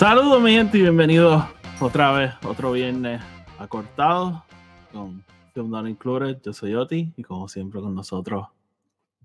[0.00, 1.44] Saludos mi gente y bienvenidos
[1.78, 3.20] otra vez, otro viernes
[3.58, 4.42] acortado
[4.90, 5.22] con
[5.52, 6.40] Film Not Included.
[6.42, 8.46] Yo soy Oti y como siempre con nosotros.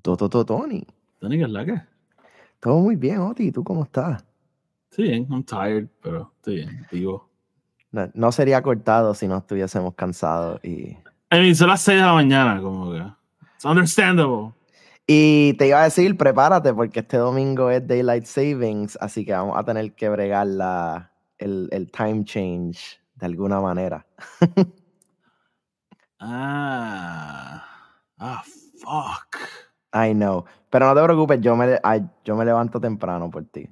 [0.02, 0.86] Toto, Tony.
[1.22, 1.82] Tony, ¿qué es la que?
[2.60, 3.54] Todo muy bien, Oti.
[3.54, 4.26] ¿Tú cómo estás?
[4.92, 7.30] Sí, bien, I'm tired, pero estoy bien, vivo.
[7.94, 10.98] No, no sería cortado si no estuviésemos cansados y...
[11.32, 13.02] I mean, son las 6 de la mañana, como que...
[13.56, 14.52] It's understandable.
[15.08, 19.56] Y te iba a decir, prepárate, porque este domingo es Daylight Savings, así que vamos
[19.58, 24.06] a tener que bregar la, el, el time change de alguna manera.
[26.20, 27.64] ah,
[28.18, 28.44] ah,
[28.80, 29.38] fuck.
[29.94, 30.46] I know.
[30.70, 33.70] Pero no te preocupes, yo me, ay, yo me levanto temprano por ti.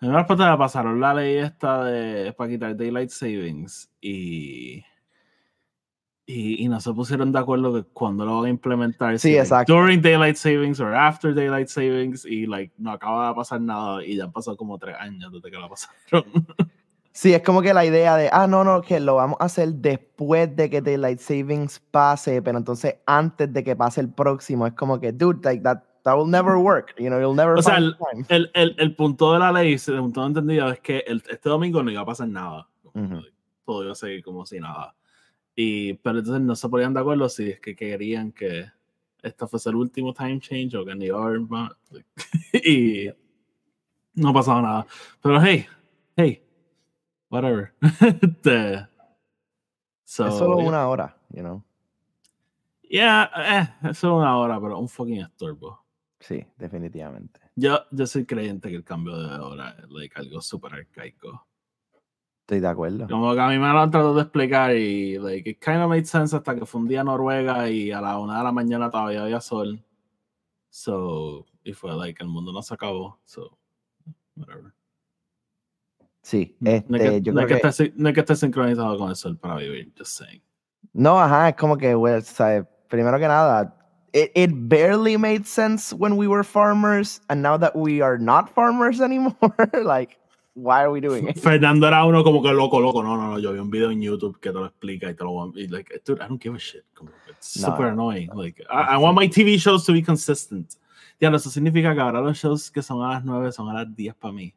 [0.00, 4.82] A mí me pasaron la ley esta de para quitar Daylight Savings y
[6.30, 9.18] y, y, no se pusieron de acuerdo de cuándo lo van a implementar.
[9.18, 9.74] Sí, si, exacto.
[9.74, 14.16] During Daylight Savings o after Daylight Savings y like, no acaba de pasar nada y
[14.16, 16.24] ya han pasado como tres años desde que lo pasaron.
[17.12, 19.68] Sí, es como que la idea de, ah, no, no, que lo vamos a hacer
[19.74, 24.74] después de que Daylight Savings pase, pero entonces antes de que pase el próximo, es
[24.74, 27.78] como que, dude, like that, that will never work, you know, you'll never O sea,
[27.78, 27.96] el,
[28.28, 31.90] el, el, el, punto de la ley, según todo entendido, es que este domingo no
[31.90, 32.68] iba a pasar nada.
[32.84, 33.26] Uh -huh.
[33.66, 34.94] Todo iba a seguir como si nada.
[35.62, 38.64] Y, pero entonces no se ponían de acuerdo si es que querían que
[39.22, 41.10] esto fuese el último time change o que ni
[41.50, 41.72] más.
[42.54, 43.10] y
[44.14, 44.86] no pasaba nada.
[45.20, 45.66] Pero hey,
[46.16, 46.42] hey,
[47.28, 47.74] whatever.
[48.42, 48.86] the,
[50.02, 51.62] so, es solo una hora, you know.
[52.88, 55.84] Yeah, eh, es solo una hora, pero un fucking estorbo.
[56.20, 57.38] Sí, definitivamente.
[57.54, 61.49] Yo, yo soy creyente que el cambio de hora es like, algo súper arcaico.
[62.50, 63.06] Estoy de acuerdo.
[63.06, 65.88] Como que a mí me lo han tratado de explicar y like, it kind of
[65.88, 68.90] made sense hasta que fue un día Noruega y a la una de la mañana
[68.90, 69.80] todavía había sol.
[70.68, 73.20] So, y fue like, el mundo no se acabó.
[73.22, 73.56] So,
[74.34, 74.74] whatever.
[76.22, 78.34] Sí, este, no, es que, yo no, creo es que, esté, no es que esté
[78.34, 80.42] sincronizado con el sol para vivir, just saying.
[80.92, 82.66] No, ajá, es como que, well, ¿sabes?
[82.88, 83.76] primero que nada,
[84.12, 88.50] it, it barely made sense when we were farmers, and now that we are not
[88.50, 90.19] farmers anymore, like,
[90.62, 91.38] why are we doing it?
[91.38, 93.02] Fernando era uno como que loco, loco.
[93.02, 93.38] No, no, no.
[93.38, 96.02] Yo vi un video en YouTube que te lo explica y te lo y like,
[96.04, 96.84] dude, I don't give a shit.
[96.94, 97.92] Como, it's No, super no.
[98.10, 98.30] annoying.
[98.34, 100.74] Like, I, I want my TV shows to be consistent.
[101.20, 103.94] Ya, eso significa que ahora los shows que son a las 9 son a las
[103.94, 104.54] 10 para mí.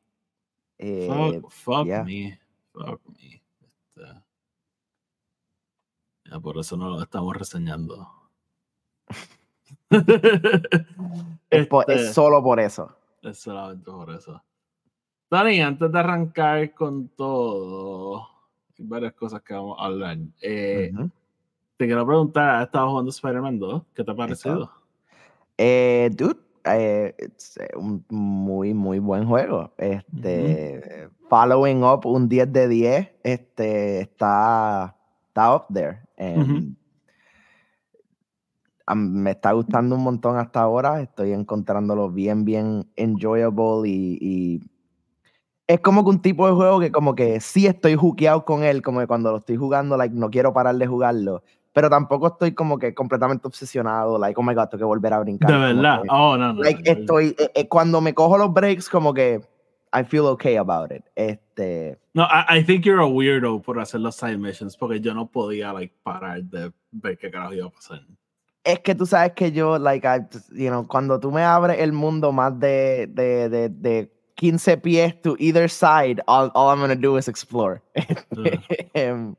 [0.78, 1.08] Eh,
[1.42, 2.04] Fuck, fuck yeah.
[2.04, 2.40] me.
[2.74, 3.42] Fuck me.
[3.62, 4.24] Este,
[6.32, 8.08] ya, por eso no lo estamos reseñando.
[11.50, 12.96] es, po- Este, es solo por eso.
[13.22, 14.42] es solamente por eso.
[15.34, 18.28] Dani, antes de arrancar con todo,
[18.78, 20.16] hay varias cosas que vamos a hablar.
[20.40, 20.92] Eh.
[21.76, 23.82] Te quiero preguntar, ¿has estado jugando Spider-Man 2?
[23.96, 24.72] ¿Qué te ha parecido?
[25.58, 29.74] Eh, dude, eh, it's eh, un muy, muy buen juego.
[29.80, 34.96] Este, Following up un 10 de 10, este, está,
[35.30, 35.98] está up there.
[38.96, 41.02] Me está gustando un montón hasta ahora.
[41.02, 44.73] Estoy encontrándolo bien, bien enjoyable y, y
[45.68, 48.82] es como que un tipo de juego que como que sí estoy jukeado con él,
[48.82, 52.54] como que cuando lo estoy jugando, like, no quiero parar de jugarlo, pero tampoco estoy
[52.54, 55.52] como que completamente obsesionado, like, oh my god, tengo que volver a brincar.
[55.52, 56.02] De verdad.
[56.02, 56.62] que, Oh, no, no.
[56.62, 57.00] like, no.
[57.00, 59.42] estoy, eh, eh, cuando me cojo los breaks, como que
[59.96, 61.04] I feel okay about it.
[61.16, 65.14] Este, No, I, I think you're a weirdo por hacer los side missions porque yo
[65.14, 68.02] no podía like, parar de ver qué carajo iba a pasar.
[68.66, 70.22] es que tú sabes que yo, like, I,
[70.54, 75.14] you know, cuando tú me abres el mundo más de, de, de, de 15 pies
[75.22, 77.82] to either side, all, all I'm gonna do is explore.
[78.96, 79.36] Em,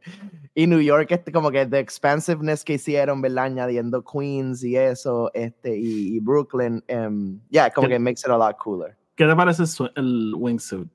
[0.55, 3.47] y New York, este, como que the expansiveness que hicieron, ¿verdad?
[3.47, 8.31] Añadiendo Queens y eso, este, y, y Brooklyn, um, yeah, como ¿Qué- que makes it
[8.31, 8.97] a lot cooler.
[9.17, 9.65] ¿Qué te parece
[9.97, 10.89] el wingsuit?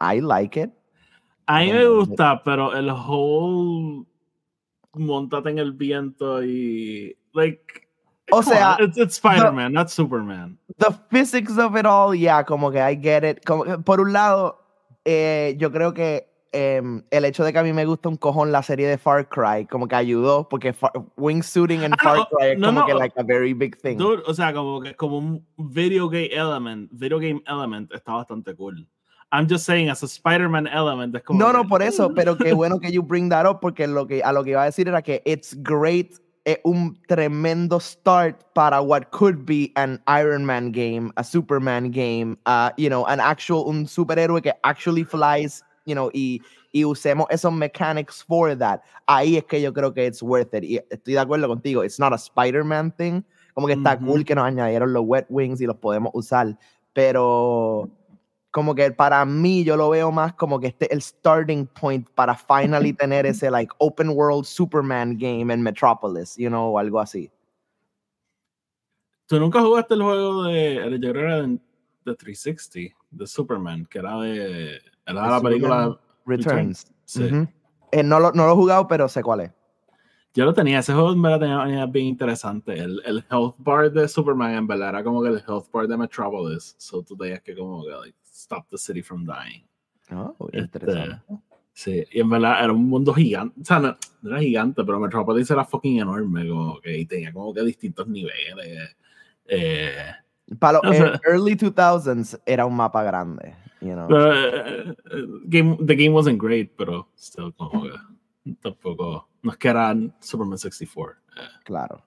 [0.00, 0.70] I like it.
[1.46, 4.04] A mí me gusta, pero el whole
[4.94, 7.88] montate en el viento y like
[8.32, 10.58] O come sea, it's, it's Spider-Man, not Superman.
[10.78, 13.44] the physics of it all, yeah, como que I get it.
[13.44, 14.58] Como por un lado,
[15.04, 18.50] eh, yo creo que em, el hecho de que a mí me gusta un cojón
[18.50, 22.26] la serie de Far Cry, como que ayudó, porque fa- wingsuiting en Ah, Far no,
[22.26, 23.96] Cry es no, como no, que like a very big thing.
[23.96, 28.54] Dude, o sea, como que como un video game element, video game element está bastante
[28.56, 28.86] cool.
[29.32, 32.36] I'm just saying as a Spider-Man element es como No, no, que- por eso, pero
[32.36, 34.64] qué bueno que you bring that up, porque lo que, a lo que iba a
[34.64, 36.14] decir era que it's great,
[36.52, 42.38] es un tremendo start para what could be an Iron Man game, a Superman game,
[42.46, 46.40] uh, you know, an actual, un superhéroe que actually flies, you know, y,
[46.72, 48.80] y usemos esos mechanics for that.
[49.08, 50.64] Ahí es que yo creo que it's worth it.
[50.64, 53.22] Y estoy de acuerdo contigo, it's not a Spider-Man thing,
[53.54, 56.56] como que está cool que nos añadieron los wet wings y los podemos usar,
[56.92, 57.90] pero
[58.50, 62.34] como que para mí yo lo veo más como que este el starting point para
[62.34, 67.30] finally tener ese like open world Superman game en Metropolis, you know, o algo así.
[69.26, 71.58] ¿Tú nunca jugaste el juego de, era de,
[72.04, 76.92] de 360, de Superman, que era de, era de la película Returns?
[77.04, 77.30] Sí.
[77.92, 79.52] Eh, no, lo, no lo he jugado, pero sé cuál es.
[80.32, 82.74] Yo lo tenía, ese juego me lo tenía bien interesante.
[82.74, 85.96] El, el, health bar de Superman en verdad era como que el health bar de
[85.96, 86.76] Metropolis.
[86.78, 89.64] So tú tenías que como que like, stop the city from dying.
[90.12, 91.20] Oh, interesante.
[91.72, 93.60] sí, y en verdad era un mundo gigante.
[93.60, 96.48] O sea, no, era gigante, pero Metropolis era fucking enorme.
[96.48, 98.96] Como que, y tenía como que distintos niveles.
[99.46, 100.12] Eh,
[100.60, 103.56] Para los early 2000s era un mapa grande.
[103.80, 104.08] You know?
[104.10, 104.94] uh,
[105.48, 107.90] game, the game wasn't great, pero still como que
[108.60, 109.28] tampoco.
[109.42, 111.18] No es que Superman 64.
[111.36, 111.40] Eh.
[111.64, 112.04] Claro.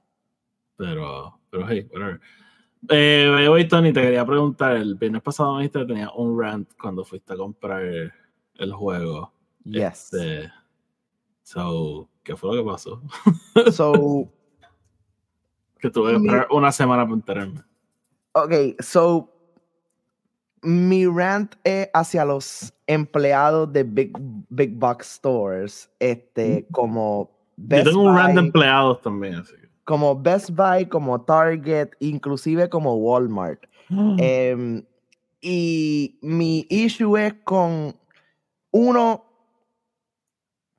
[0.78, 2.20] Pero, pero hey, whatever.
[2.90, 6.70] Eh, oye, Tony, te quería preguntar, el viernes pasado me dijiste que tenía un rant
[6.80, 9.32] cuando fuiste a comprar el, juego.
[9.64, 10.14] Yes.
[10.14, 10.52] Este,
[11.44, 13.02] so, ¿qué fue lo que pasó?
[13.72, 14.30] so,
[15.80, 17.62] que tuve que esperar una semana para enterarme.
[18.34, 19.33] Ok, so,
[20.64, 24.12] mi rant es hacia los empleados de Big,
[24.50, 26.74] big Box Stores, este, mm.
[26.74, 31.90] como Best Yo tengo un rant de empleados también, así como Best Buy, como Target,
[32.00, 33.66] inclusive como Walmart.
[34.18, 34.84] Em,
[35.42, 37.96] y mi issue es con
[38.72, 39.26] uno,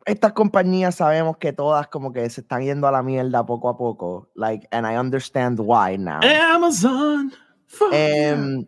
[0.07, 3.77] estas compañías sabemos que todas como que se están yendo a la mierda poco a
[3.77, 4.31] poco.
[4.35, 6.21] Like, and I understand why now.
[6.23, 7.31] Amazon.
[7.93, 8.67] Um,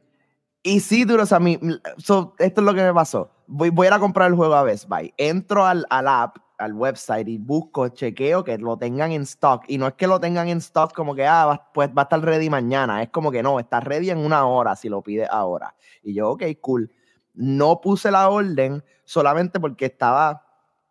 [0.67, 1.59] y sí, duro, o sea, mi,
[1.97, 3.31] esto es lo que me pasó.
[3.47, 5.15] Voy, voy a ir a comprar el juego a Best Buy.
[5.17, 9.65] Entro al, al app al website y busco, chequeo que lo tengan en stock.
[9.69, 12.21] Y no es que lo tengan en stock como que, ah, pues va a estar
[12.21, 13.01] ready mañana.
[13.01, 15.77] Es como que no, está ready en una hora si lo pide ahora.
[16.03, 16.91] Y yo, ok, cool.
[17.35, 20.43] No puse la orden solamente porque estaba,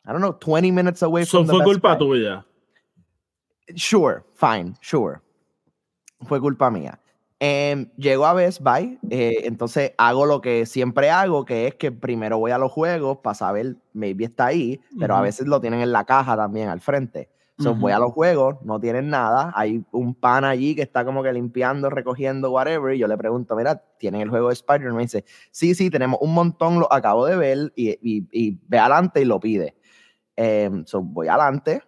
[0.06, 2.46] I don't know, 20 minutes away from fue culpa tuya.
[3.76, 5.20] Sure, fine, sure.
[6.22, 6.98] Fue culpa mía.
[7.42, 11.92] Eh, llego a Best Buy, eh, entonces hago lo que siempre hago, que es que
[11.92, 15.82] primero voy a los juegos para saber, maybe está ahí, pero a veces lo tienen
[15.82, 17.30] en la caja también al frente.
[17.58, 21.24] Entonces voy a los juegos, no tienen nada, hay un pan allí que está como
[21.24, 24.96] que limpiando, recogiendo, whatever, y yo le pregunto, mira, ¿tienen el juego de Spider-Man?
[24.96, 28.78] Me dice, sí, sí, tenemos un montón, lo acabo de ver, y, y, y ve
[28.80, 29.76] adelante y lo pide.
[30.38, 30.70] Eh,
[31.02, 31.82] voy adelante,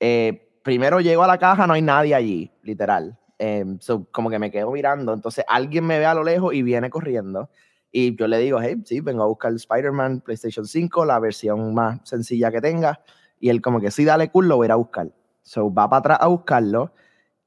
[0.00, 3.18] eh, primero llego a la caja, no hay nadie allí, literal.
[3.38, 3.78] Em,
[4.10, 5.12] como que me quedo mirando.
[5.12, 7.50] Entonces alguien me ve a lo lejos y viene corriendo.
[7.92, 11.74] Y yo le digo, hey, sí, vengo a buscar el Spider-Man PlayStation 5, la versión
[11.74, 13.00] más sencilla que tenga.
[13.38, 15.10] Y él como que sí, dale cool, lo voy a ir a buscar.
[15.42, 16.92] So va para atrás a buscarlo.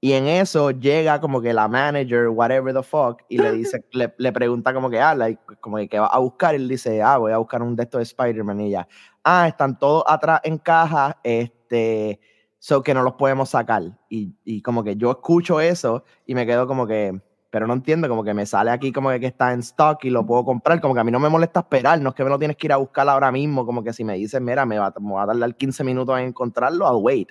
[0.02, 4.14] Y en eso llega como que la manager, whatever the fuck, y le dice, le,
[4.18, 5.16] le, pregunta como que, ah,
[5.60, 6.54] como que, ¿qué va a buscar?
[6.54, 8.62] Y él dice, ah, voy a buscar un de estos de Spider-Man.
[8.62, 8.88] Y ella,
[9.24, 12.20] ah, están todos atrás en caja, este,
[12.60, 13.98] so que no los podemos sacar.
[14.10, 18.08] Y, y, como que yo escucho eso y me quedo como que, pero no entiendo,
[18.08, 20.94] como que me sale aquí como que, está en stock y lo puedo comprar, como
[20.94, 22.74] que a mí no me molesta esperar, no es que me lo tienes que ir
[22.74, 25.28] a buscar ahora mismo, como que si me dices, mira, me va, me va a
[25.28, 27.30] tardar 15 minutos en encontrarlo, I'll wait.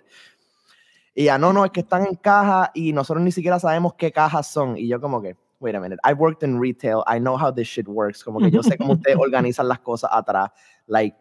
[1.14, 4.12] Y ya, no, no, es que están en caja y nosotros ni siquiera sabemos qué
[4.12, 4.76] cajas son.
[4.76, 7.68] Y yo como que, wait a minute, I've worked in retail, I know how this
[7.68, 10.50] shit works, como que yo sé cómo ustedes organizan las cosas atrás,
[10.86, 11.16] like,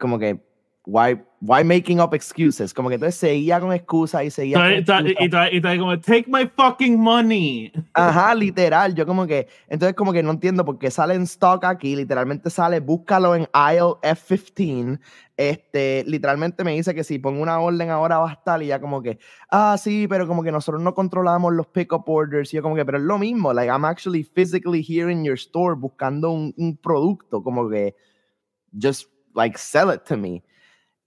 [0.00, 0.51] como que
[0.84, 2.74] why, why making up excuses?
[2.74, 6.98] Como que entonces seguía con excusas y seguía con Y está como, take my fucking
[6.98, 7.72] money.
[7.94, 8.94] Ajá, literal.
[8.94, 12.50] Yo como que, entonces como que no entiendo por qué sale en stock aquí, literalmente
[12.50, 15.00] sale, búscalo en aisle F15.
[15.36, 18.80] Este, literalmente me dice que si pongo una orden ahora va a estar y ya
[18.80, 19.18] como que,
[19.50, 22.52] ah, sí, pero como que nosotros no controlamos los pickup orders.
[22.52, 25.36] Y yo como que, pero es lo mismo, like I'm actually physically here in your
[25.36, 27.94] store buscando un, un producto, como que,
[28.80, 30.42] just like sell it to me.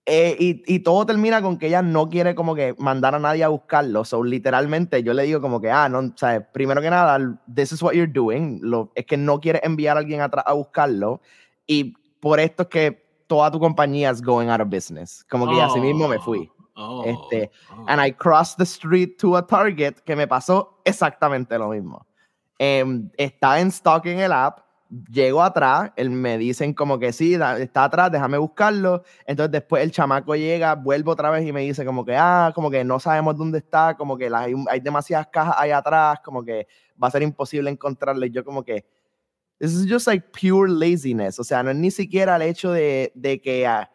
[0.07, 3.43] Eh, y, y, todo termina con que ella no quiere como que mandar a nadie
[3.43, 4.05] a buscarlo.
[4.05, 7.81] So, literalmente yo le digo como que, ah, no, sabes, primero que nada, this is
[7.81, 8.59] what you're doing.
[8.62, 11.21] Lo, es que no quiere enviar a alguien atrás a buscarlo.
[11.65, 15.25] Y por esto es que toda tu compañía es going out of business.
[15.27, 16.51] Como que así mismo me fui.
[16.75, 17.85] Oh, este, oh.
[17.88, 22.05] And I crossed the street to a Target que me pasó exactamente lo mismo.
[22.59, 24.64] Um, está en stock en el app
[25.12, 29.04] llego atrás, él me dicen como que sí, está atrás, déjame buscarlo.
[29.25, 32.70] Entonces después el chamaco llega, vuelvo otra vez y me dice como que, ah, como
[32.70, 36.68] que no sabemos dónde está, como que hay, hay demasiadas cajas ahí atrás, como que
[37.01, 38.30] va a ser imposible encontrarle.
[38.30, 38.86] yo como que,
[39.60, 41.39] this is just like pure laziness.
[41.39, 43.89] O sea, no es ni siquiera el hecho de, de que ah,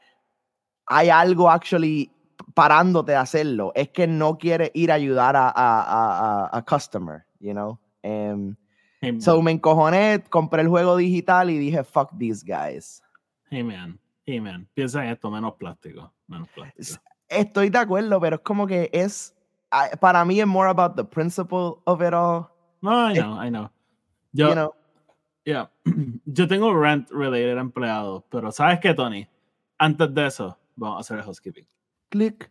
[0.86, 2.10] hay algo actually
[2.54, 3.72] parándote de hacerlo.
[3.74, 7.78] Es que no quiere ir a ayudar a, a, a, a customer, you know.
[8.02, 8.56] Um,
[9.20, 13.02] So me encojoné, compré el juego digital y dije, fuck these guys.
[13.48, 13.98] Hey, man.
[14.26, 14.68] Hey, man.
[14.74, 16.12] Piensa en esto, menos plástico.
[16.26, 17.00] Menos plástico.
[17.28, 19.34] Estoy de acuerdo, pero es como que es,
[20.00, 22.48] para mí es more about the principle of it all.
[22.82, 23.70] No, I know, I know.
[24.32, 24.74] Yo, you know?
[25.44, 25.70] yeah.
[26.26, 29.26] Yo tengo rent related empleados, pero ¿sabes qué, Tony?
[29.78, 31.66] Antes de eso, vamos a hacer el housekeeping.
[32.10, 32.50] Click.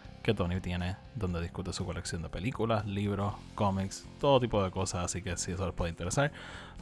[0.21, 5.05] que Tony tiene donde discute su colección de películas, libros, cómics, todo tipo de cosas.
[5.05, 6.31] Así que si eso les puede interesar,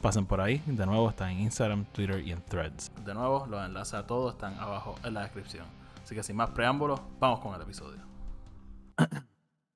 [0.02, 0.62] pasen por ahí.
[0.66, 2.92] De nuevo, está en Instagram, Twitter y en Threads.
[3.06, 5.66] De nuevo, los enlaces a todos están abajo en la descripción.
[6.04, 8.02] Así que sin más preámbulos, vamos con el episodio.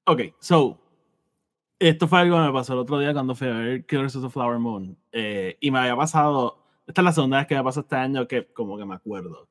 [0.06, 0.78] Ok, so.
[1.80, 4.24] Esto fue algo que me pasó el otro día cuando fui a ver Killers of
[4.24, 4.98] the Flower Moon.
[5.14, 6.60] eh, y me había pasado.
[6.86, 9.48] Esta es la segunda vez que me pasó este año que, como que me acuerdo.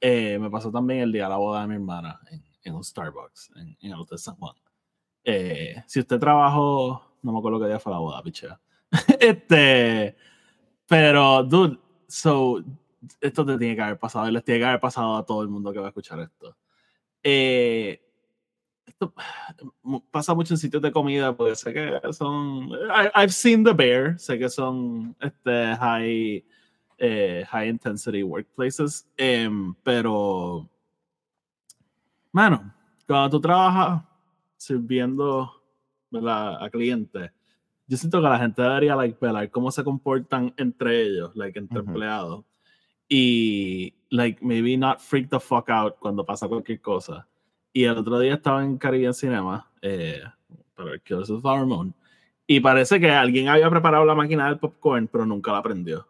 [0.00, 2.84] Eh, me pasó también el día de la boda de mi hermana en, en un
[2.84, 4.54] Starbucks en, en el Hotel San Juan.
[5.24, 7.02] Eh, si usted trabajó.
[7.22, 8.60] No me acuerdo qué día fue la boda, pichea.
[9.20, 10.16] este.
[10.86, 12.62] Pero, dude, so.
[13.20, 15.48] Esto te tiene que haber pasado y les tiene que haber pasado a todo el
[15.48, 16.56] mundo que va a escuchar esto.
[17.22, 18.00] Eh,
[18.86, 19.12] esto
[20.10, 24.18] pasa mucho en sitios de comida porque sé que son I, I've seen the bear
[24.18, 26.44] sé que son este high
[26.98, 30.68] eh, high intensity workplaces em, pero
[32.36, 32.74] mano
[33.06, 34.02] cuando tú trabajas
[34.56, 35.50] sirviendo
[36.10, 36.62] ¿verdad?
[36.62, 37.30] a clientes
[37.88, 41.78] yo siento que la gente debería like velar cómo se comportan entre ellos like entre
[41.78, 42.44] empleados.
[43.08, 47.28] Y like maybe not freak the fuck out cuando pasa cualquier cosa.
[47.72, 50.22] Y el otro día estaba en Caribbean Cinema eh,
[50.74, 51.94] para ver Killers of Flower Moon
[52.48, 56.08] y parece que alguien había preparado la máquina del popcorn pero nunca la prendió.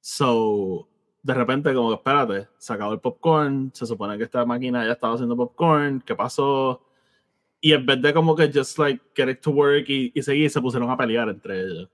[0.00, 0.88] So
[1.24, 4.92] de repente como que espérate se acabó el popcorn se supone que esta máquina ya
[4.92, 6.80] estaba haciendo popcorn ¿qué pasó?
[7.60, 10.48] y en vez de como que just like get it to work y, y seguir
[10.48, 11.90] se pusieron a pelear entre ellos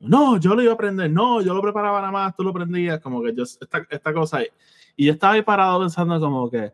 [0.00, 3.00] no, yo lo iba a aprender, no, yo lo preparaba nada más, tú lo prendías,
[3.00, 4.42] como que yo, esta, esta cosa.
[4.42, 4.48] Y,
[4.96, 6.72] y yo estaba ahí parado pensando como que,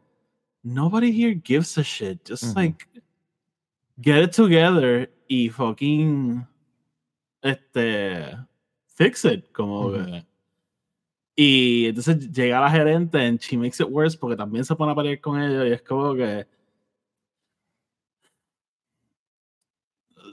[0.62, 2.85] nobody here gives a shit, just like,
[4.00, 6.47] get it together y fucking,
[7.42, 8.37] este,
[8.87, 10.26] fix it, como que.
[11.42, 14.94] Y entonces llega la gerente and she makes it worse porque también se pone a
[14.94, 16.47] pelear con ellos y es como que,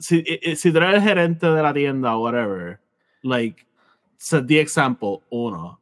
[0.02, 2.82] si, i- i- si tú el gerente de la tienda o whatever,
[3.24, 3.66] like,
[4.18, 5.80] set the example, uno.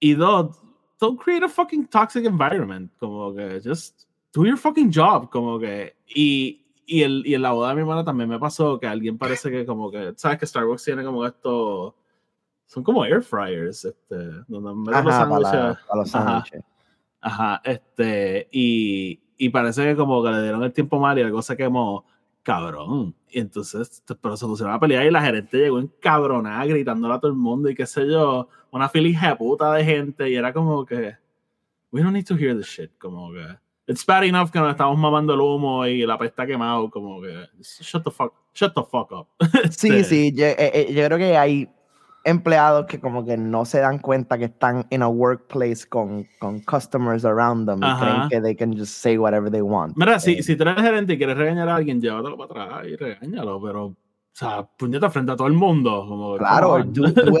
[0.00, 0.56] Y dos,
[1.00, 2.92] don't create a fucking toxic environment.
[3.00, 5.30] Como que, just do your fucking job.
[5.30, 8.78] Como que, y, y, el, y en la boda de mi hermana también me pasó
[8.78, 11.96] que alguien parece que, como que, sabes que Starbucks tiene como esto,
[12.72, 14.16] son como air fryers, este,
[14.48, 15.40] donde de los Ajá, para,
[15.86, 16.24] para los Ajá.
[16.24, 16.62] sándwiches.
[17.20, 21.42] Ajá, este, y, y parece que como que le dieron el tiempo mal y algo
[21.42, 22.06] se quemó,
[22.42, 23.14] cabrón.
[23.28, 27.30] Y entonces, pero se pusieron a pelear y la gerente llegó encabronada, gritándole a todo
[27.30, 30.86] el mundo y qué sé yo, una fila de puta de gente y era como
[30.86, 31.14] que,
[31.90, 33.44] we don't need to hear this shit, como que,
[33.86, 37.48] it's bad enough que nos estamos mamando el humo y la pesta quemado, como que,
[37.60, 39.26] shut the fuck, shut the fuck up.
[39.70, 41.68] Sí, Este, sí, yo, eh, eh, yo creo que hay
[42.24, 46.60] empleados que como que no se dan cuenta que están en a workplace con, con
[46.60, 47.98] customers around them y Ajá.
[48.00, 49.96] creen que they can just say whatever they want.
[49.96, 52.86] Mira, si, Eh, si tú eres gerente y quieres regañar a alguien, llévatelo para atrás
[52.88, 53.96] y regáñalo, pero, o
[54.32, 56.04] sea, puñeta frente a todo el mundo.
[56.08, 56.86] Como, Claro, it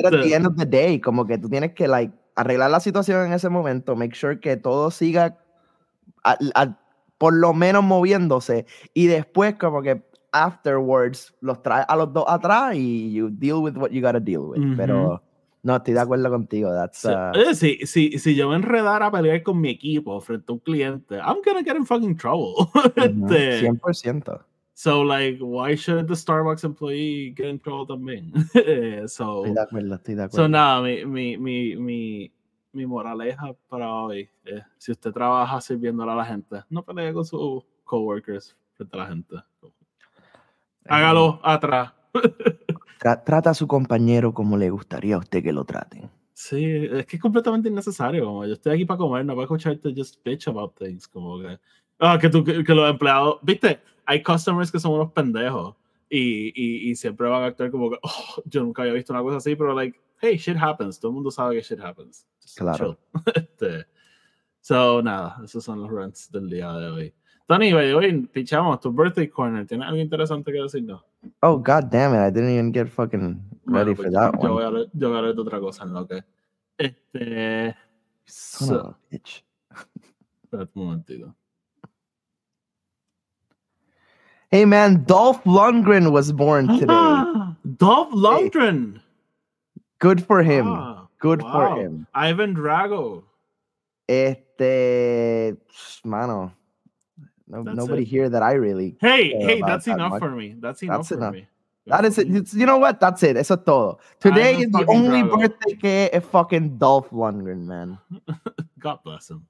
[0.06, 3.26] at the end of the day, como que tú tienes que like arreglar la situación
[3.26, 5.38] en ese momento, make sure que todo siga
[6.24, 6.78] a- a-
[7.18, 12.74] por lo menos moviéndose y después como que afterwards los traes a los dos atrás
[12.74, 14.60] y you deal with what you gotta deal with.
[14.60, 14.76] Ujú.
[14.76, 15.22] Pero
[15.62, 16.72] no, estoy de acuerdo contigo.
[16.72, 20.46] That's, uh, Oye, si, si, si yo me enredara a pelear con mi equipo frente
[20.48, 22.68] a un cliente, I'm gonna get in fucking trouble.
[22.96, 24.44] Este, 100%.
[24.74, 28.32] so, like, why should the Starbucks employee get in trouble también?
[29.08, 30.44] So, Estoy de acuerdo, estoy de acuerdo.
[30.44, 32.32] so, nada, mi, mi, mi, mi,
[32.72, 37.24] mi moraleja para hoy es, si usted trabaja sirviéndole a la gente, no pelee con
[37.24, 39.36] sus coworkers frente a la gente.
[40.88, 41.92] Hágalo atrás.
[43.00, 46.10] Tra- trata a su compañero como le gustaría a usted que lo traten.
[46.34, 48.24] Sí, es que es completamente innecesario.
[48.24, 51.06] Como yo estoy aquí para comer, no para escucharte just bitch about things.
[51.06, 51.58] Como que,
[52.00, 55.76] ah, que, tú, que, que los empleados, viste, hay customers que son unos pendejos
[56.08, 59.22] y, y, y siempre van a actuar como que, oh, yo nunca había visto una
[59.22, 60.98] cosa así, pero like, hey, shit happens.
[60.98, 62.26] Todo el mundo sabe que shit happens.
[62.42, 62.98] Just Claro.
[63.34, 63.86] este,
[64.60, 67.14] so, nada, esos son los rants del día de hoy.
[67.48, 69.66] Tony, we hoy pichamos tu birthday corner.
[69.66, 71.02] ¿Tienes algo interesante que decirnos?
[71.42, 74.62] Oh, god damn it, I didn't even get fucking ready Bueno, for that yo, voy
[74.64, 74.64] one.
[74.64, 76.22] a leer, yo voy a leer otra cosa en lo que.
[76.78, 77.76] Este.
[78.26, 79.42] Son so- of a bitch.
[80.44, 81.34] espérate un momentito.
[84.50, 86.86] Hey man, Dolph Lundgren was born today.
[86.90, 89.00] Ah, Dolph Lundgren.
[89.98, 90.66] Good for him.
[90.68, 91.52] Ah, Good wow.
[91.52, 92.06] for him.
[92.14, 93.22] Ivan Drago.
[94.08, 95.56] Este,
[96.04, 96.52] mano,
[97.52, 98.08] no, That's nobody it.
[98.08, 98.96] here that I really.
[99.00, 100.20] Hey, hey, that's that enough much.
[100.20, 100.56] for me.
[100.58, 101.34] That's enough That's for enough.
[101.34, 101.46] me.
[101.86, 102.28] That is it.
[102.28, 102.98] It's- You know what?
[102.98, 103.36] That's it.
[103.36, 103.98] Eso es todo.
[104.20, 107.98] Today is the only birthday que es fucking Dolph Lundgren, man.
[108.78, 109.46] God bless him.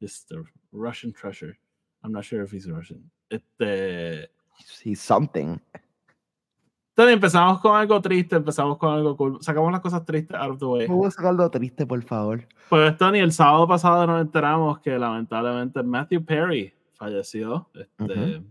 [0.00, 1.56] Just the Russian treasure.
[2.02, 3.10] I'm not sure if he's Russian.
[3.30, 4.28] Este.
[4.82, 5.60] He's something.
[6.96, 9.38] Entonces empezamos con algo triste, empezamos con algo cool.
[9.42, 10.86] Sacamos las cosas tristes out of the way.
[10.86, 12.46] ¿Puedo sacarlo triste, por favor?
[12.70, 17.68] Pues Tony, el sábado pasado nos enteramos que lamentablemente Matthew Perry falleció.
[17.74, 18.42] Este,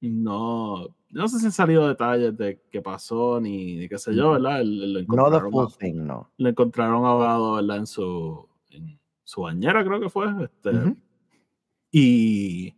[0.00, 4.32] No, no sé si han salido detalles de qué pasó ni, ni qué sé yo.
[4.32, 4.62] ¿verdad?
[4.64, 6.30] Lo No the encontraron, full a- thing, no.
[6.38, 7.76] le encontraron ahogado, ¿verdad?
[7.76, 10.26] En su, en su bañera, creo que fue.
[10.42, 10.96] Este, Ujú.
[11.92, 12.74] Y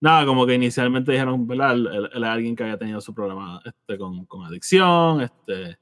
[0.00, 1.72] nada, como que inicialmente dijeron, ¿verdad?
[1.74, 5.76] Él, es alguien que había tenido su problema este, con, con adicción, este,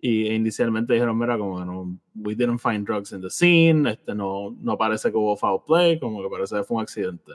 [0.00, 3.88] y e inicialmente dijeron, mira, como que no, we didn't find drugs in the scene,
[3.90, 7.32] este, no, no parece que hubo foul play, como que parece que fue un accidente.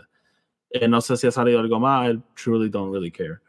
[0.69, 3.39] Eh, no sé si ha salido algo más, I truly don't really care.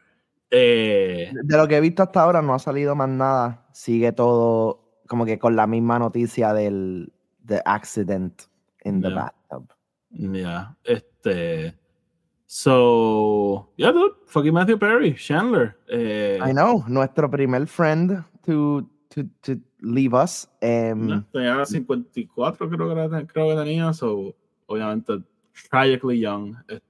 [0.49, 3.67] Eh, De lo que he visto hasta ahora no ha salido más nada.
[3.73, 7.11] Sigue todo como que con la misma noticia del
[7.45, 8.43] the accident
[8.83, 9.15] in the Yeah.
[9.49, 9.73] bathtub.
[10.11, 11.75] yeah, este,
[12.45, 15.75] so, yeah, dude, fucking Matthew Perry, Chandler.
[15.89, 20.47] eh, I know, nuestro primer friend to, to, to leave us.
[20.61, 24.33] No, Tenía 54, creo que, creo que tenía, so,
[24.67, 25.21] obviamente,
[25.69, 26.55] tragically young.
[26.67, 26.86] Este,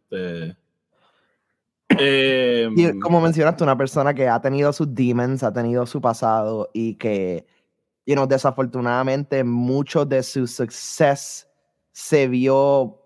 [1.90, 6.70] em, Y como mencionaste, una persona que ha tenido sus demons, ha tenido su pasado
[6.74, 7.46] y que,
[8.06, 11.48] you know, desafortunadamente mucho de su success
[11.92, 13.00] se vio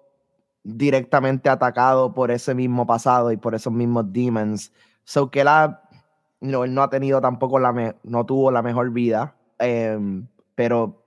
[0.64, 4.72] directamente atacado por ese mismo pasado y por esos mismos demons.
[5.04, 5.48] So que él,
[6.42, 11.04] él no ha tenido tampoco la, me- no tuvo la mejor vida, em, pero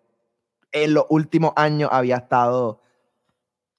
[0.72, 2.80] en los últimos años había estado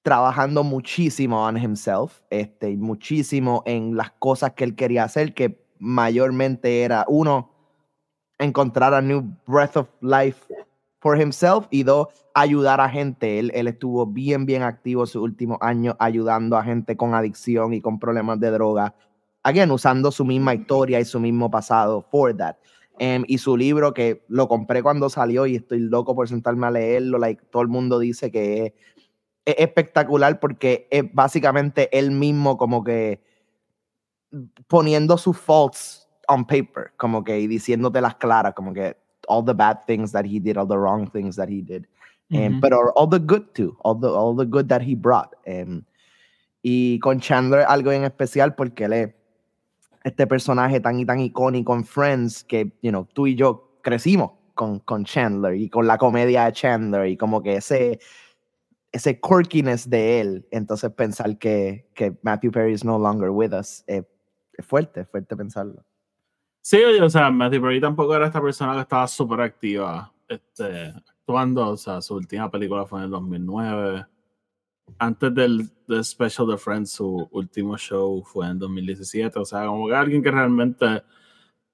[0.06, 6.82] trabajando muchísimo on himself, este, muchísimo en las cosas que él quería hacer, que mayormente
[6.82, 7.50] era, uno,
[8.38, 10.46] encontrar a new breath of life
[11.00, 13.40] for himself, y dos, ayudar a gente.
[13.40, 17.80] Él, él estuvo bien, bien activo sus últimos años ayudando a gente con adicción y
[17.80, 18.94] con problemas de droga.
[19.42, 22.54] Again, usando su misma historia y su mismo pasado for that.
[23.00, 26.70] Em, y su libro que lo compré cuando salió y estoy loco por sentarme a
[26.70, 28.72] leerlo, like, todo el mundo dice que es
[29.46, 33.22] es espectacular porque es básicamente él mismo como que
[34.66, 38.96] poniendo sus faults on paper, como que y diciéndote las claras, como que
[39.28, 41.86] all the bad things that he did, all the wrong things that he did,
[42.32, 45.32] um, pero all the good too, all the, all the good that he brought.
[45.46, 45.82] um,
[46.68, 49.14] y con Chandler algo en especial porque él es
[50.02, 54.32] este personaje tan y tan icónico en Friends que, you know, tú y yo crecimos
[54.54, 58.00] con, con Chandler y con la comedia de Chandler y como que ese
[58.92, 63.84] ese quirkiness de él, entonces pensar que, que Matthew Perry is no longer with us,
[63.86, 64.04] eh,
[64.54, 65.84] es fuerte, fuerte pensarlo.
[66.62, 70.88] Sí, oye, o sea, Matthew Perry tampoco era esta persona que estaba súper activa este,
[70.96, 71.68] actuando.
[71.68, 74.06] O sea, su última película fue en el 2009.
[74.98, 79.38] Antes del, del special de Friends, su último show fue en 2017.
[79.38, 81.04] O sea, como que alguien que realmente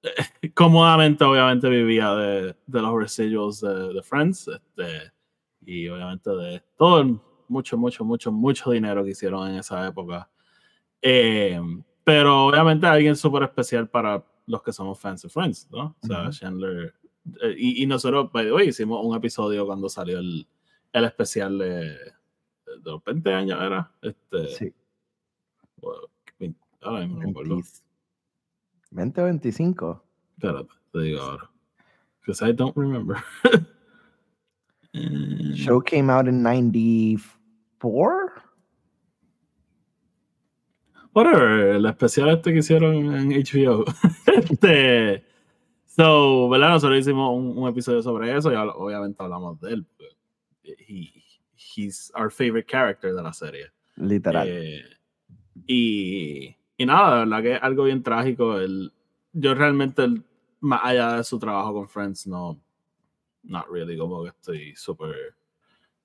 [0.03, 4.47] eh, cómodamente, obviamente, vivía de, de los residuals de, de Friends.
[4.47, 5.12] Este,
[5.65, 10.29] y obviamente de todo el mucho, mucho, mucho, mucho dinero que hicieron en esa época.
[11.01, 11.59] Eh,
[12.03, 15.95] pero obviamente alguien súper especial para los que somos fans de Friends, ¿no?
[16.01, 16.31] O sea, Ujú.
[16.31, 16.93] Chandler.
[17.41, 20.47] eh, y, y nosotros, by the way, hicimos un episodio cuando salió el,
[20.91, 22.01] el especial de, de
[22.83, 23.91] los 20 años, ¿era?
[24.01, 24.73] Este, Sí.
[25.77, 27.55] bueno, ahora mismo no me acuerdo.
[27.55, 27.71] 20,
[28.91, 30.03] 20 o 25.
[30.37, 31.49] Espérate, te digo ahora.
[32.21, 33.17] Because I don't remember.
[35.55, 38.31] Show came out in 94.
[41.13, 43.85] Whatever, el especial este que hicieron en HBO.
[44.27, 45.23] este,
[45.85, 46.69] So, ¿verdad?
[46.69, 49.85] Nosotros hicimos un, un episodio sobre eso y obviamente hablamos de él.
[50.63, 51.11] He,
[51.55, 53.67] he's our favorite character de la serie.
[53.97, 54.47] Literal.
[54.49, 54.81] Eh,
[55.67, 58.57] y, y nada, de verdad que es algo bien trágico.
[58.59, 58.91] El,
[59.33, 60.23] yo realmente, el-
[60.61, 62.59] más allá de su trabajo con Friends, no,
[63.43, 65.35] not really, como que estoy súper.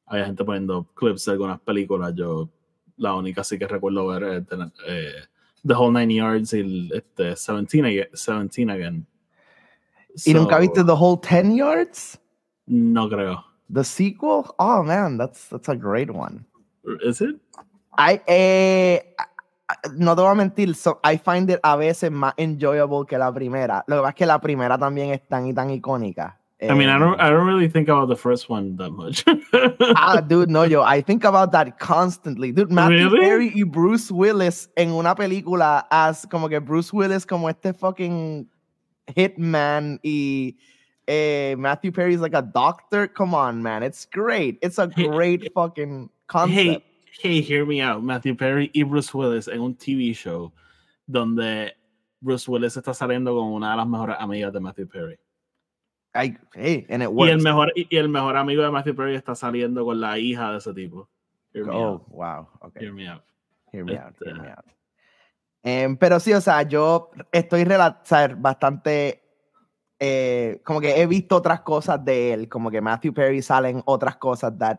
[0.06, 2.14] Hay gente poniendo clips de algunas películas.
[2.14, 2.48] Yo,
[2.96, 5.12] la única sí que recuerdo ver es The, eh,
[5.66, 9.06] The Whole Nine Yards y el, este, 17, Aga- 17 Again.
[10.24, 12.20] ¿Y nunca So, viste The Whole 10 Yards?
[12.66, 13.44] No creo.
[13.72, 14.44] The sequel?
[14.58, 16.44] Oh man, that's that's a great one.
[17.02, 17.36] ¿Is it?
[17.98, 19.14] I, eh,
[19.94, 23.30] no te voy a mentir, so, I find it a veces más enjoyable que la
[23.32, 23.84] primera.
[23.86, 26.37] Lo que pasa es que la primera también es tan y tan icónica.
[26.60, 29.24] I mean, I don't, I don't really think about the first one that much.
[29.94, 32.50] Ah, dude, no, yo, I think about that constantly.
[32.50, 33.20] Dude, Matthew Really?
[33.20, 38.48] Perry y Bruce Willis en una película as como que Bruce Willis como este fucking
[39.14, 40.56] hitman y
[41.06, 43.06] eh, Matthew Perry is like a doctor.
[43.06, 43.84] Come on, man.
[43.84, 44.58] It's great.
[44.60, 46.56] It's a Hey, great fucking concept.
[46.56, 46.82] Hey,
[47.22, 48.02] hey, hear me out.
[48.02, 50.52] Matthew Perry y Bruce Willis en un TV show
[51.06, 51.72] donde
[52.20, 55.18] Bruce Willis está saliendo con una de las mejores amigas de Matthew Perry.
[56.14, 57.32] I, hey, and it Y works.
[57.32, 60.58] el, mejor, y el mejor amigo de Matthew Perry está saliendo con la hija de
[60.58, 61.08] ese tipo.
[61.52, 62.48] Hear me oh, wow.
[62.60, 62.84] Okay.
[62.84, 63.22] Hear me out.
[63.72, 64.64] Hear me out, hear Este- me out.
[65.62, 69.22] Em, pero sí, o sea, yo estoy o sea, bastante.
[70.00, 74.16] eh, como que he visto otras cosas de él, como que Matthew Perry salen otras
[74.16, 74.78] cosas that.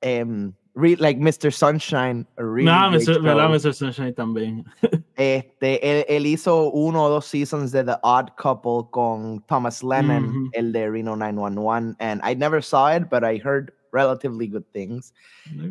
[0.00, 1.52] em, re- like Mr.
[1.52, 2.26] Sunshine.
[2.36, 2.90] really no.
[2.90, 3.72] Mr.
[3.74, 4.64] Sunshine también.
[5.20, 10.48] Este, él, él hizo uno o dos seasons de The Odd Couple con Thomas Lennon,
[10.52, 15.12] el de Reno 911, and I never saw it, but I heard relatively good things.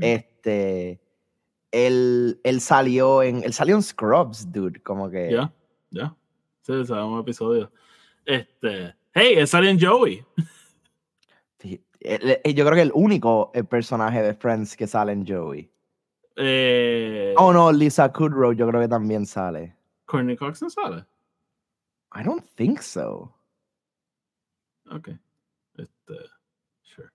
[0.02, 1.00] Este,
[1.72, 5.32] él, él salió en, él salió en Scrubs, dude, como que.
[5.32, 5.54] Ya,
[5.92, 6.14] ya.
[6.64, 7.72] Sí, o sea, un episodio.
[8.26, 8.94] Este.
[9.14, 10.26] Hey, él salió en Joey.
[11.60, 15.26] sí, él- él- yo creo que el único eh, personaje de Friends que sale en
[15.26, 15.72] Joey.
[16.40, 19.76] Eh, Oh no, Lisa Kudrow, yo creo que también sale.
[20.06, 21.06] Courtney Cox no sale.
[22.14, 23.34] I don't think so.
[24.90, 25.10] Ok.
[25.78, 26.14] Este,
[26.84, 27.10] sure.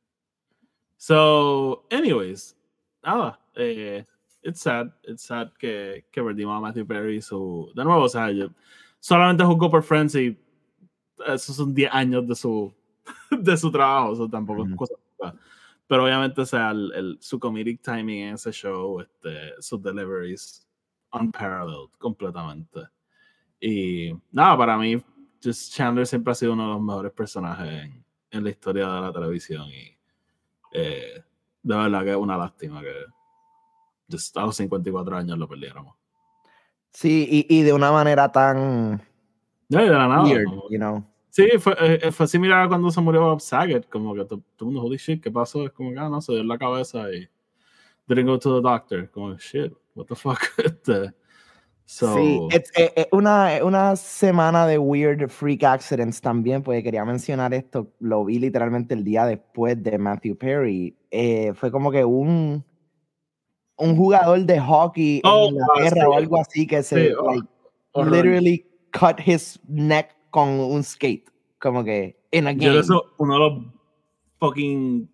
[0.97, 2.55] So, anyways,
[3.03, 3.39] nada.
[3.55, 4.05] Eh,
[4.43, 4.93] it's sad.
[5.05, 7.23] It's sad que, que perdimos a Matthew Perry.
[7.23, 8.51] Su, de nuevo, o sea, yo
[9.01, 10.37] solamente jugó por Friends y
[11.27, 12.73] esos son 10 años de su,
[13.31, 14.13] de su trabajo.
[14.13, 14.77] Eso tampoco es Ujú.
[14.77, 14.95] cosa.
[15.93, 20.67] Pero obviamente, o sea, el, el- su comedic timing en ese show, este, sus deliveries,
[21.13, 22.81] unparalleled completamente.
[23.61, 24.97] Y nada, para mí,
[25.45, 29.01] just Chandler siempre ha sido uno de los mejores personajes en, en la historia de
[29.03, 29.69] la televisión.
[29.69, 29.95] Y
[30.73, 31.23] eh,
[31.63, 32.95] de verdad que es una lástima que
[34.11, 35.95] just a los 54 años lo perdiéramos.
[36.91, 38.99] Sí, y, y de una manera tan
[39.69, 40.23] Ya, de la nada.
[40.25, 41.05] weird, como- you know.
[41.35, 44.69] Sí, fue, eh, fue similar a cuando se murió Bob Saget, como que to- todo
[44.69, 45.65] el mundo, holy shit, ¿qué pasó?
[45.65, 47.27] Es como que, ah, no, se dio la cabeza y
[48.07, 49.11] didn't go to the doctor.
[49.11, 50.39] Como, shit, what the fuck.
[50.59, 51.15] Este,
[51.87, 57.03] so, Sí, es, es- es una, una semana de weird freak accidents también, porque quería
[57.07, 60.95] mencionar esto, lo vi literalmente el día después de Matthew Perry.
[61.11, 62.63] Eh, fue como que un,
[63.79, 66.07] un jugador de hockey Oh, en Inglaterra sí.
[66.09, 67.33] o algo así que se Sí, oh,
[68.05, 72.81] like, literally cut his neck con un skate, como que in a Yo game.
[72.81, 73.65] eso, uno de los
[74.41, 75.09] fucking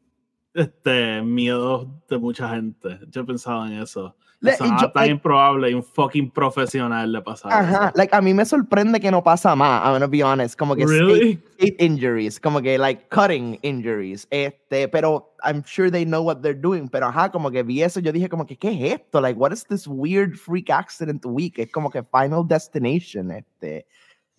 [0.54, 2.98] este, miedos de mucha gente.
[3.10, 4.16] Yo he pensado en eso.
[4.40, 7.52] Le- y nada yo- tan like- improbable y un fucking profesional le pasar.
[7.52, 10.76] Ajá, like a mí me sorprende que no pasa más, I'm gonna be honest, como
[10.76, 11.40] que skate- Really?
[11.58, 16.54] skate injuries, como que like cutting injuries, este, pero I'm sure they know what they're
[16.58, 19.20] doing, pero ajá, como que vi eso, yo dije como que, ¿qué es esto?
[19.20, 21.58] Like, what is this weird freak accident week?
[21.58, 23.86] Es como que Final Destination, este,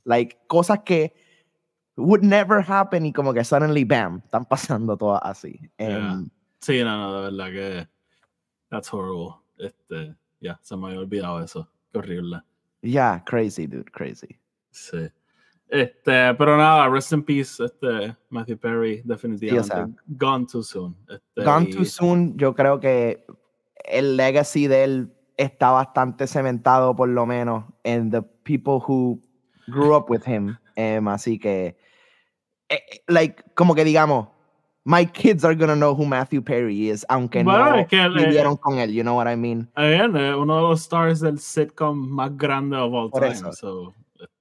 [0.10, 1.14] like, cosas que
[1.96, 5.60] would never happen y como que suddenly, bam, están pasando todas así.
[5.78, 6.14] Yeah.
[6.14, 6.30] Em,
[6.62, 7.88] Sí, no, no, de verdad que
[8.70, 9.36] that's horrible.
[9.58, 11.70] Este, ya, se me había olvidado eso.
[11.94, 12.42] Qué horrible.
[12.82, 14.38] yeah, crazy, dude, crazy.
[14.72, 15.10] Sí.
[15.70, 19.68] Este, pero nada, rest in peace, este, Matthew Perry, definitivamente.
[19.74, 20.96] sea, gone too soon.
[21.08, 23.26] Este, Gone y- Too Soon, yo creo que
[23.86, 29.22] el legacy de él está bastante cementado, por lo menos, en the people who
[29.70, 30.58] grew up with him.
[30.76, 31.76] Em, así que,
[32.70, 34.28] eh, eh, like, como que digamos,
[34.86, 38.10] my kids are gonna know who Matthew Perry is, aunque Bueno, no es que eh,
[38.10, 39.70] vivieron con él, you know what I mean?
[39.76, 43.34] Again, eh, uno de los stars del sitcom más grande of all Por time.
[43.34, 43.52] eso.
[43.54, 43.94] So,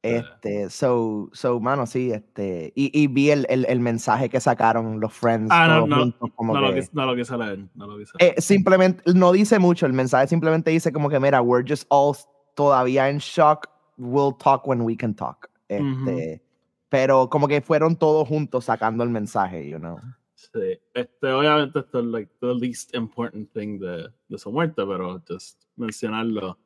[0.02, 0.18] este,
[0.62, 5.00] Este, so, so, mano, sí, este, y, y vi el, el, el mensaje que sacaron
[5.00, 7.58] los friends Ah, no, no, juntos, como no, lo que- no lo quise leer.
[7.74, 8.34] No lo quise leer.
[8.36, 12.16] Eh, simplemente no dice mucho, el mensaje simplemente dice como que mira, we're just all
[12.54, 13.66] todavía en shock,
[13.98, 15.50] we'll talk when we can talk.
[15.68, 16.42] Este,
[16.88, 20.00] pero como que fueron todos juntos sacando el mensaje, you know.
[20.34, 25.22] Sí, este, obviamente esto es like the least important thing de, de su muerte, pero
[25.28, 26.58] just mencionarlo.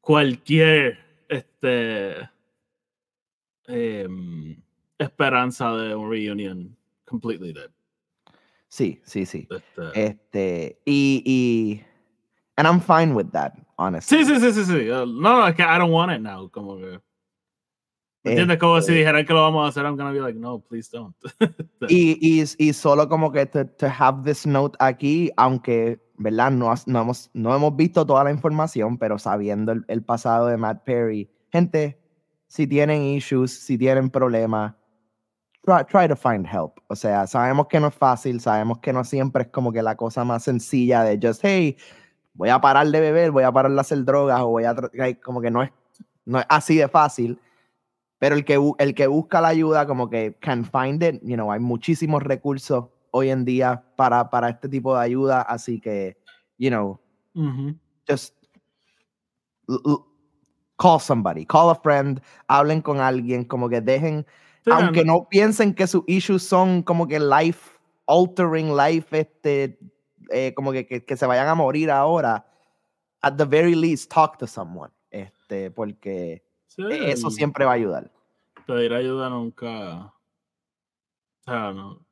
[0.00, 2.28] Cualquier este
[3.66, 4.60] em,
[4.98, 7.70] esperanza de un reunion completely dead.
[8.68, 9.46] Sí, sí, sí.
[9.50, 11.84] Este, Este, y, y,
[12.58, 14.18] and I'm fine with that, honestly.
[14.18, 14.90] sí, sí, sí, sí, sí.
[14.90, 16.50] Uh, No, no, es que I don't want it now.
[16.50, 17.00] Como que.
[18.24, 18.58] ¿me ¿Entiendes?
[18.58, 20.90] Como si Este, dijeran que lo vamos a hacer, I'm gonna be like, no, please
[20.92, 21.14] don't.
[21.88, 26.50] Y, y, y solo como que to, to have this note aquí, aunque, ¿verdad?
[26.50, 30.56] No, no, hemos, no hemos visto toda la información, pero sabiendo el, el pasado de
[30.56, 31.98] Matt Perry, gente,
[32.48, 34.74] si tienen issues, si tienen problemas,
[35.64, 36.72] try, try to find help.
[36.88, 39.96] O sea, sabemos que no es fácil, sabemos que no siempre es como que la
[39.96, 41.76] cosa más sencilla de just, hey,
[42.38, 44.74] voy a parar de beber, voy a parar de hacer drogas, o voy a,
[45.22, 45.70] como que no es,
[46.24, 47.40] no es así de fácil.
[48.18, 51.50] Pero el que, el que busca la ayuda, como que can find it, you know,
[51.50, 56.16] hay muchísimos recursos hoy en día para, para este tipo de ayuda, así que,
[56.58, 57.00] you know,
[58.08, 58.34] just
[60.76, 64.24] call somebody, call a friend, hablen con alguien, como que dejen,
[64.64, 69.78] Sí, aunque no piensen que sus issues son como que life altering, life, este,
[70.30, 72.46] eh, como que, que, que se vayan a morir ahora,
[73.20, 78.10] at the very least, talk to someone, este, porque sí, eso siempre va a ayudar.
[78.66, 80.04] pedir ayuda nunca.
[80.06, 80.12] O
[81.44, 82.04] sea, no.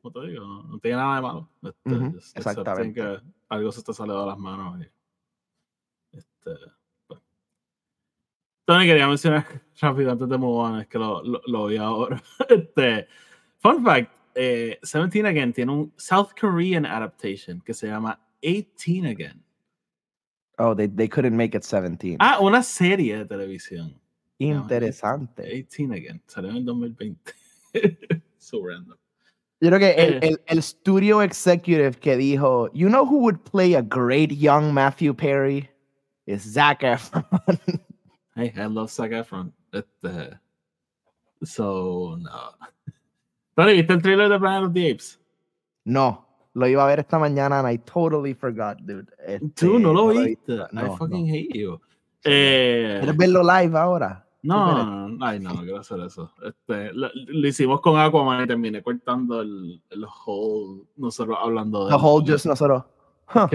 [0.00, 0.44] ¿Cómo te digo?
[0.46, 1.50] No, no tiene nada de malo.
[1.62, 3.00] Este, Ujú, just accepting exactamente.
[3.00, 4.80] que algo se está saliendo de las manos.
[4.80, 6.50] Y, este,
[7.06, 7.20] pues.
[8.64, 9.44] Tony, quería mencionar
[9.80, 12.22] rápido antes de move on, es que lo, lo, lo vi ahora.
[12.48, 13.08] Este,
[13.58, 19.42] fun fact: eh, 17 Again tiene un South Korean adaptation que se llama 18 Again.
[20.58, 22.16] Oh, they, they couldn't make it 17.
[22.20, 23.98] Ah, una serie de televisión.
[24.38, 25.42] Interesante.
[25.42, 26.22] 18 Again.
[26.26, 27.32] Salió en el 2020.
[28.38, 28.96] so random.
[29.62, 30.18] Yo creo que el, Eh.
[30.22, 35.14] el, el studio executive que dijo, you know who would play a great young Matthew
[35.14, 35.68] Perry?
[36.26, 37.24] Is Zac Efron.
[38.36, 39.52] Hey, I love Zac Efron.
[39.72, 40.38] Este,
[41.42, 42.50] so, no.
[43.64, 45.20] Tony, ¿viste el trailer de Planet of the Apes?
[45.84, 49.06] no, lo iba a ver esta mañana and I totally forgot, dude.
[49.54, 50.28] Tú Este, no lo viste.
[50.28, 50.54] visto.
[50.72, 51.32] I No, fucking no.
[51.34, 51.80] hate you.
[52.24, 54.26] Eh, ¿Quieres verlo live ahora?
[54.42, 56.32] no, no, no, ay, no, no quiero hacer eso.
[56.42, 61.90] Este, lo, lo hicimos con Aquaman y terminé cortando el, el whole, nosotros hablando de
[61.90, 62.84] The whole just nosotros.
[63.34, 63.46] Huh.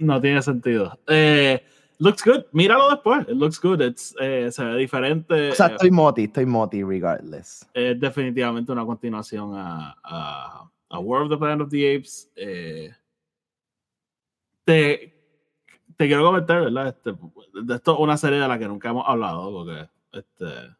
[0.00, 0.98] no tiene sentido.
[1.06, 1.64] Eh,
[2.04, 2.44] looks good.
[2.52, 3.22] Míralo después.
[3.28, 3.80] It looks good.
[3.80, 5.50] It's, eh, se ve diferente.
[5.50, 7.66] O sea, estoy moti, estoy moti regardless.
[7.74, 12.30] es definitivamente una continuación a, a, a War of the Planet of the Apes.
[12.36, 12.92] eh,
[14.64, 15.14] te,
[15.96, 16.88] te quiero comentar, ¿verdad?
[16.88, 17.14] Este,
[17.62, 20.76] de esto una serie de la que nunca hemos hablado, porque este,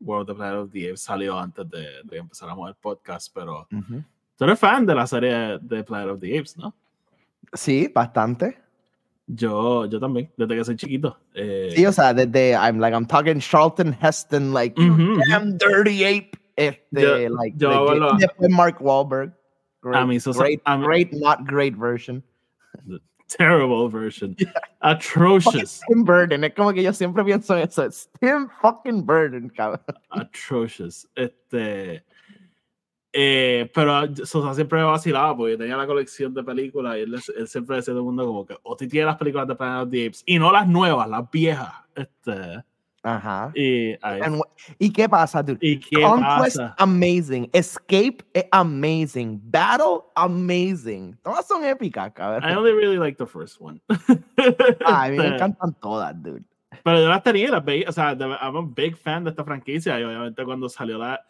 [0.00, 3.32] War of the Planet of the Apes salió antes de, de que empezáramos el podcast,
[3.34, 3.66] pero
[4.36, 6.74] tú eres fan de la serie de Planet of the Apes, ¿no?
[7.54, 8.61] Sí, bastante.
[9.34, 11.16] Yo, yo también, desde que soy chiquito.
[11.34, 15.20] eh, Sí, o sea, desde, I'm like, I'm talking Charlton Heston, like, Ujú, ujú.
[15.28, 16.38] damn dirty ape.
[16.56, 18.20] Este, Yo- like, yo legit.
[18.20, 19.32] después Mark Wahlberg.
[19.82, 22.22] Great, mí eso- great, a mí- great, not great version.
[23.28, 24.36] terrible version.
[24.82, 25.80] Atrocious.
[25.88, 27.84] Tim Burton, es como que yo siempre pienso en eso.
[27.84, 29.80] Es Tim fucking Burton, cabrón.
[30.10, 31.08] atrocious.
[31.16, 32.04] Este.
[33.14, 37.46] Eh, pero Sosa siempre me vacilaba porque tenía la colección de películas y él, él
[37.48, 39.84] siempre decía a todo el mundo como que o te tiene las películas de Planet
[39.84, 41.74] of the Apes y no las nuevas, las viejas.
[41.94, 42.64] Este,
[43.02, 43.52] Ajá.
[43.54, 43.94] y,
[44.78, 45.58] ¿Y qué pasa, dude?
[45.60, 46.74] ¿y qué Conquest, pasa?
[46.78, 47.50] amazing.
[47.52, 49.40] Escape, es amazing.
[49.44, 51.18] Battle, amazing.
[51.22, 52.56] Todas son épicas, I cabrón.
[52.56, 53.78] only really like the first one.
[54.86, 56.44] Ah, a mí me encantan todas, dude.
[56.82, 60.00] Pero yo las tenía, las veía, o sea, I'm a big fan de esta franquicia
[60.00, 61.20] y obviamente cuando salió la...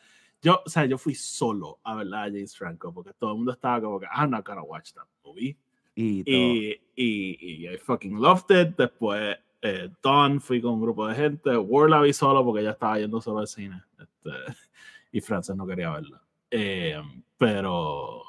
[0.43, 3.53] Yo, o sea, yo fui solo a ver de James Franco porque todo el mundo
[3.53, 5.57] estaba como que, I'm not gonna watch that movie.
[5.95, 6.23] Y.
[6.27, 8.77] Y, y, y I fucking loved it.
[8.77, 11.57] Después, eh, Dawn, fui con un grupo de gente.
[11.57, 13.81] War la vi solo porque ya estaba yendo solo al cine.
[13.99, 14.31] Este,
[15.13, 16.23] y Frances no quería verla.
[16.51, 17.01] Eh,
[17.39, 18.23] pero,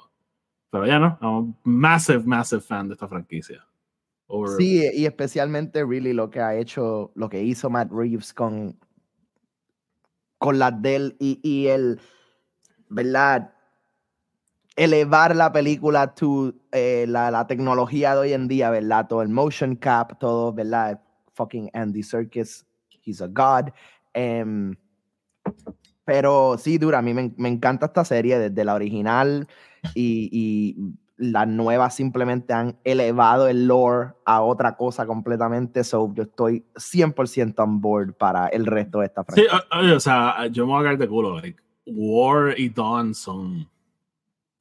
[0.70, 1.18] pero ya no.
[1.22, 3.66] I'm a massive, massive fan de esta franquicia.
[4.28, 8.78] Over- Sí, y especialmente really lo que ha hecho, lo que hizo Matt Reeves con,
[10.44, 12.02] con las de y, y el,
[12.90, 13.54] ¿verdad?
[14.76, 19.08] Elevar la película to eh, la, la tecnología de hoy en día, ¿verdad?
[19.08, 21.02] Todo el motion cap, todo, ¿verdad?
[21.34, 22.66] Fucking Andy Serkis,
[23.06, 23.70] he's a god.
[24.14, 24.76] Em,
[26.04, 29.48] pero sí, dura, a mí me, me encanta esta serie desde la original
[29.96, 30.76] y
[31.18, 35.84] las nuevas simplemente han elevado el lore a otra cosa completamente.
[35.84, 39.64] So, yo estoy 100% on board para el resto de esta Sí, franquicia.
[39.72, 41.40] o- oye, o sea, yo me voy a caer de culo.
[41.40, 43.70] Like, War y Dawn son.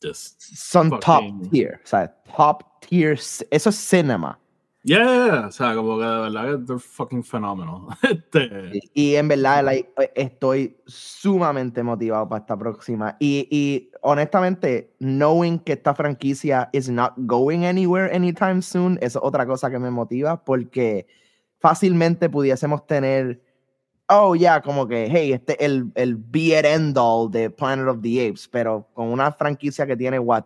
[0.03, 0.41] Just.
[0.41, 1.01] Son fucking-
[1.43, 3.13] top tier, o sea, top tier.
[3.13, 4.39] Eso es cinema.
[4.85, 7.87] Yeah, o sea, como que de verdad que they're fucking phenomenal.
[8.03, 13.17] Este, Y, y en verdad, like, eh, estoy sumamente motivado para esta próxima.
[13.21, 19.47] Y, y honestamente, knowing que esta franquicia is not going anywhere anytime soon, es otra
[19.47, 21.07] cosa que me motiva porque
[21.61, 23.41] fácilmente pudiésemos tener,
[24.09, 27.87] oh, ya, como que, hey, este es el, el be it end all de Planet
[27.87, 30.45] of the Apes, pero con una franquicia que tiene, what,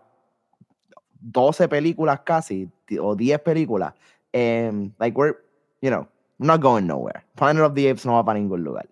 [1.21, 2.71] 12 películas casi,
[3.01, 3.95] o 10 películas,
[4.37, 5.35] em, like, we're,
[5.81, 6.07] you know,
[6.39, 7.25] not going nowhere.
[7.37, 8.87] Planet of the Apes no va para ningún lugar.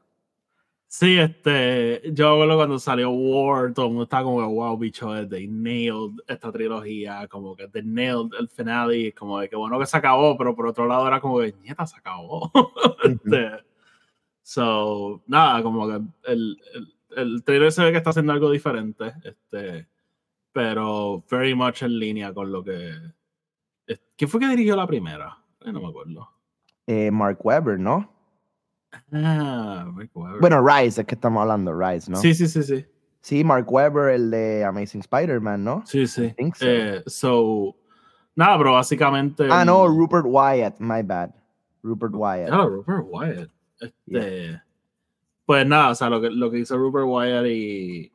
[0.88, 5.28] Sí, este, yo acuerdo cuando salió War, todo el mundo estaba como que, wow, bicho,
[5.28, 9.86] they nailed esta trilogía, como que they nailed el finale, como de que bueno que
[9.86, 12.50] se acabó, pero por otro lado era como que, nieta, se acabó.
[13.04, 13.50] Este,
[14.42, 15.94] so, nada, como que
[16.30, 19.88] el, el, el trailer se ve que está haciendo algo diferente, este,
[20.52, 22.94] pero very much en línea con lo que...
[24.16, 25.38] ¿Quién fue que dirigió la primera?
[25.60, 26.28] Eh, no me acuerdo.
[26.86, 28.10] Eh, Mark Webber, ¿no?
[29.12, 30.40] Ah, Rick Webber.
[30.40, 32.18] Bueno, Rise, es que estamos hablando, Rise, ¿no?
[32.18, 32.86] sí, sí, sí, sí.
[33.20, 35.82] Sí, Mark Webber, el de Amazing Spider-Man, ¿no?
[35.86, 36.30] Sí, sí.
[36.36, 36.66] think so.
[36.66, 37.76] Eh, so,
[38.36, 39.48] nada, pero básicamente.
[39.50, 41.30] Ah, no, Rupert Wyatt, my bad.
[41.82, 42.48] Rupert Wyatt.
[42.48, 43.50] Claro, Rupert Wyatt.
[43.80, 44.60] Este,
[45.46, 48.12] Pues nada, o sea, lo que, lo que hizo Rupert Wyatt y.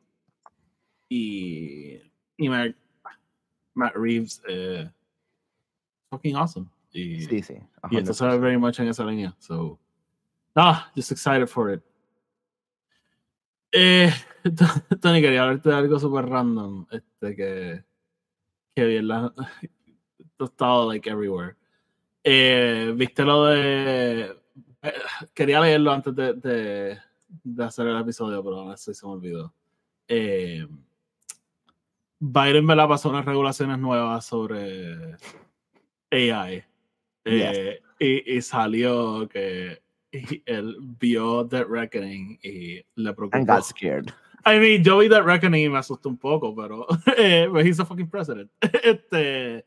[1.08, 2.00] Y.
[2.36, 2.76] Y Matt,
[3.74, 4.88] Matt Reeves, eh,
[6.10, 6.68] fucking awesome.
[6.92, 7.54] Y, Sí, sí.
[7.90, 8.40] y esto se ve 100%.
[8.40, 9.34] very much en esa línea.
[9.38, 9.78] So,
[10.56, 11.82] ah, just excited for it.
[13.72, 14.10] Eh,
[15.00, 16.86] Tony, quería hablarte de algo súper random.
[16.90, 17.84] Este que.
[18.74, 19.32] Que vi en la.
[20.40, 21.56] Estaba like everywhere.
[22.24, 24.36] Eh, ¿Viste lo de.
[24.82, 24.92] eh,
[25.34, 26.98] quería leerlo antes de, de,
[27.44, 29.54] de hacer el episodio, pero no sé si se me olvidó.
[30.08, 30.66] Eh,
[32.18, 35.16] Biden me la pasó unas regulaciones nuevas sobre
[36.10, 36.64] AI.
[37.24, 39.80] Eh, y, y salió que
[40.46, 43.46] él vio Dead Reckoning y le And preocupó.
[43.46, 44.12] got scared.
[44.46, 46.86] I mean, yo vi Dead Reckoning y me asustó un poco, pero
[47.18, 48.50] eh, but he's a fucking president.
[48.82, 49.64] este,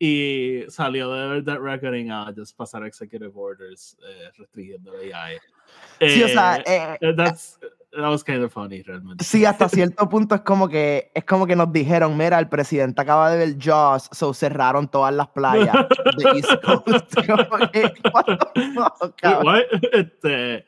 [0.00, 5.38] y salió de ver Dead Reckoning a just pasar executive orders eh, restringiendo AI.
[6.00, 7.58] Sí, o sea, Eh, eh, that's,
[7.92, 9.24] that was kind of funny, realmente.
[9.24, 13.00] sí, hasta cierto punto es como que es como que nos dijeron, mira, el presidente
[13.00, 15.74] acaba de ver Jaws, so cerraron todas las playas
[16.16, 17.14] de East Coast.
[17.72, 18.24] Que, what
[18.54, 19.62] the fuck, Wait, what?
[19.92, 20.64] Este,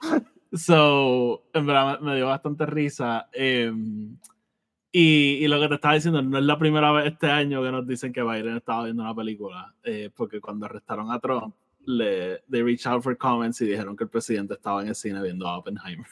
[0.53, 3.29] so, en verdad me, me dio bastante risa.
[3.33, 4.17] em,
[4.93, 7.71] y, y lo que te estaba diciendo, no es la primera vez este año que
[7.71, 11.55] nos dicen que Biden estaba viendo una película, eh, porque cuando arrestaron a Trump,
[11.87, 15.23] le they reached out for comments y dijeron que el presidente estaba en el cine
[15.23, 16.07] viendo a Oppenheimer.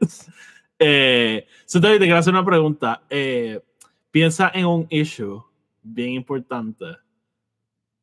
[0.00, 0.30] Yes.
[0.76, 3.04] Eh, so, David, te quiero hacer una pregunta.
[3.08, 3.60] Eh,
[4.10, 5.40] piensa en un issue
[5.84, 6.96] bien importante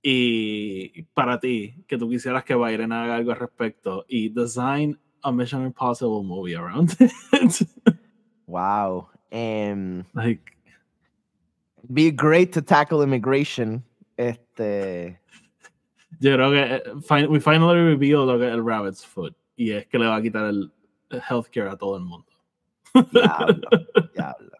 [0.01, 5.31] y para ti, que tú quisieras que Biden haga algo al respecto y design a
[5.31, 7.67] Mission Impossible movie around it.
[8.47, 9.09] Wow.
[9.31, 10.41] Em, like,
[11.93, 13.83] be great to tackle immigration.
[14.17, 15.19] Este,
[16.21, 19.71] yo creo que eh, fin- we finally revealed lo que es el rabbit's foot y
[19.71, 20.71] es que le va a quitar el
[21.29, 22.31] healthcare a todo el mundo.
[23.11, 23.69] diablo,
[24.13, 24.51] diablo.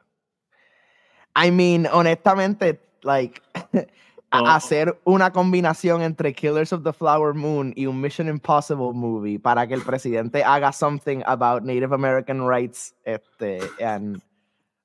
[1.36, 3.42] I mean, honestamente, like,
[3.74, 3.86] a-
[4.34, 4.46] Oh.
[4.48, 9.68] hacer una combinación entre Killers of the Flower Moon y un Mission Impossible movie para
[9.68, 14.22] que el presidente haga something about Native American rights, este, and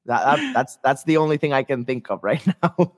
[0.04, 2.92] that, that- that's that's the only thing I can think of right now.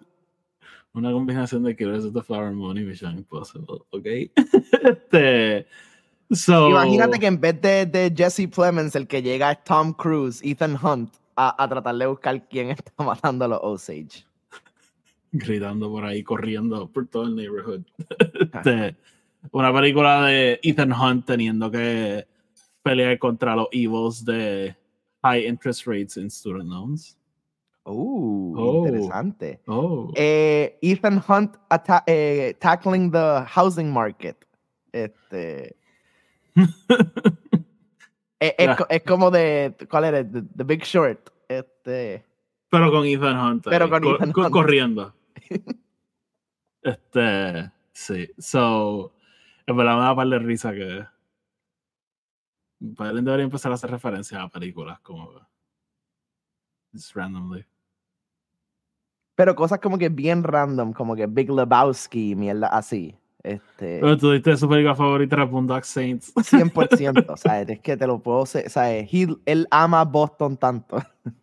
[0.99, 4.07] Una combinación de Killers of the Flower Moon y Mission Impossible, ¿ok?
[4.83, 5.65] este,
[6.33, 10.41] so, Imagínate que en vez de, de Jesse Plemons, el que llega es Tom Cruise,
[10.43, 14.27] Ethan Hunt, a, a tratar de buscar quién está matando a los Osage.
[15.31, 17.83] gritando por ahí, corriendo por todo el neighborhood.
[18.53, 18.97] Este,
[19.53, 22.27] una película de Ethan Hunt teniendo que
[22.83, 24.75] pelear contra los evils de
[25.23, 27.18] high interest rates in student loans.
[27.91, 28.87] Uh, Oh.
[28.87, 29.61] interesante.
[29.67, 31.57] Oh, Eh, Ethan Hunt
[32.07, 34.37] eh, tackling the housing market.
[34.93, 35.77] Este,
[38.41, 40.25] eh, es, co- es como de, ¿cuál era?
[40.31, 41.31] The, The Big Short.
[41.49, 42.25] Este,
[42.71, 43.65] pero con Ethan Hunt.
[43.65, 44.53] Pero con co- Ethan co- Hunt.
[44.53, 45.15] Corriendo.
[46.83, 48.29] este, sí.
[48.39, 49.13] So,
[49.67, 51.05] en verdad me da par de risa que.
[52.81, 55.33] Biden debería empezar a hacer referencias a películas como.
[56.93, 57.65] Just randomly.
[59.39, 63.15] Pero cosas como que bien random, como que Big Lebowski, mierda así.
[63.45, 66.35] Este, Pero tú diste su película favorita era Boondock Saints.
[66.35, 67.69] 100%, ¿sabes?
[67.71, 68.77] Es que te lo puedo, ¿sabes?
[68.77, 70.97] He- él ama Boston tanto.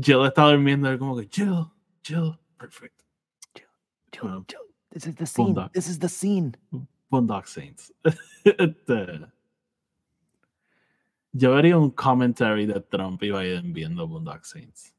[0.00, 1.64] Jill está durmiendo, él como que, Jill,
[2.04, 3.02] Jill, perfect.
[4.14, 4.60] Joe, Bueno, Joe,
[4.90, 5.46] this is the scene.
[5.52, 5.72] Boondock.
[5.72, 6.52] This is the scene.
[7.10, 7.92] Boondock Saints.
[8.44, 9.26] Este,
[11.32, 14.94] yo vería un commentary de Trump y Biden viendo Boondock Saints.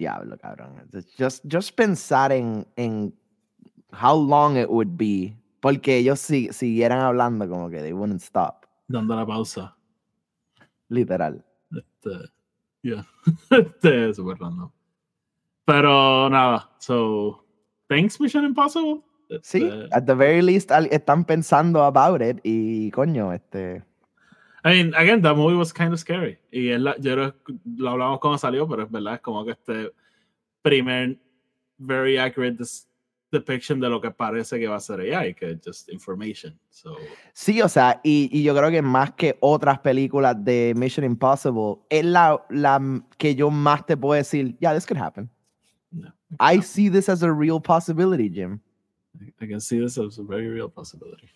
[0.00, 0.88] Diablo, cabrón.
[1.18, 3.12] Just, just pensar en, en
[3.92, 5.36] how long it would be.
[5.60, 8.64] Porque ellos si, siguieran hablando como que they wouldn't stop.
[8.88, 9.76] Dando la pausa.
[10.88, 11.44] Literal.
[11.70, 12.30] Este,
[12.82, 13.06] yeah.
[13.50, 14.70] Este, super random.
[15.66, 17.44] Pero nada, so,
[17.86, 19.02] thanks Mission Sí, Impossible.
[19.28, 23.84] Este, at the very least están pensando about it y coño, este...
[24.64, 26.38] I mean, again, that movie was kind of scary.
[26.52, 29.52] Y es la- yo que lo hablamos cuando salió, pero es verdad, es como que
[29.52, 29.92] este
[30.62, 31.18] primer
[31.78, 32.58] very accurate
[33.32, 36.58] depiction de lo que parece que va a ser AI, que just information.
[36.68, 36.96] So,
[37.32, 41.76] Sí, o sea, y, y yo creo que más que otras películas de Mission Impossible,
[41.88, 45.30] es la, la que yo más te puedo decir, yeah, this could happen.
[45.92, 48.60] yeah, I see this as a real possibility, Jim.
[49.40, 51.28] I can see this as a very real possibility.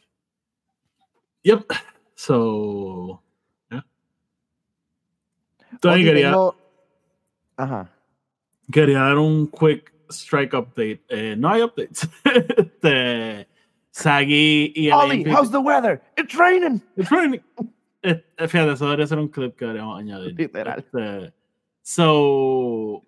[1.44, 1.64] Yep.
[2.14, 3.20] So,
[3.70, 3.84] yeah.
[5.80, 6.56] Tony quería, tengo-
[7.56, 7.90] Ajá.
[8.70, 11.02] quería dar un quick strike update.
[11.08, 12.08] Eh, no hay updates.
[12.84, 13.48] Este,
[13.90, 16.02] Sagi y el Ollie, how's the weather?
[16.16, 16.82] It's raining.
[16.96, 17.40] It's raining.
[18.02, 20.34] Eh, fíjate, eso debería ser un clip que deberíamos añadir.
[20.36, 20.78] Literal.
[20.80, 21.32] Este,
[21.80, 23.02] so,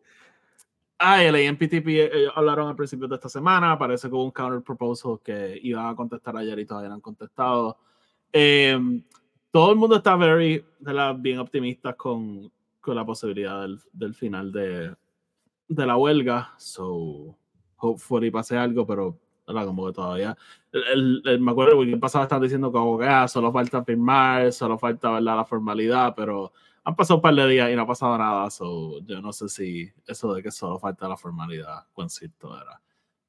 [0.99, 3.77] ah, el AMPTP eh, hablaron al principio de esta semana.
[3.77, 7.01] Parece que hubo un counter proposal que iban a contestar ayer y todavía no han
[7.03, 7.79] contestado.
[8.33, 9.03] Em,
[9.51, 10.65] todo el mundo está very,
[11.19, 14.95] bien optimista con, con la posibilidad del, del final de,
[15.69, 16.55] de la huelga.
[16.59, 17.37] So,
[17.77, 19.67] hopefully pase algo, pero ¿verdad?
[19.67, 20.37] como que todavía.
[20.73, 23.85] El, el- el- me acuerdo que el pasado estaban diciendo como que ah, solo falta
[23.85, 25.37] firmar, solo falta ¿verdad?
[25.37, 26.53] la formalidad, pero
[26.85, 28.51] han pasado un par de días y no ha pasado nada.
[28.51, 32.81] So, yo no sé si eso de que solo falta la formalidad, cuán cierto era.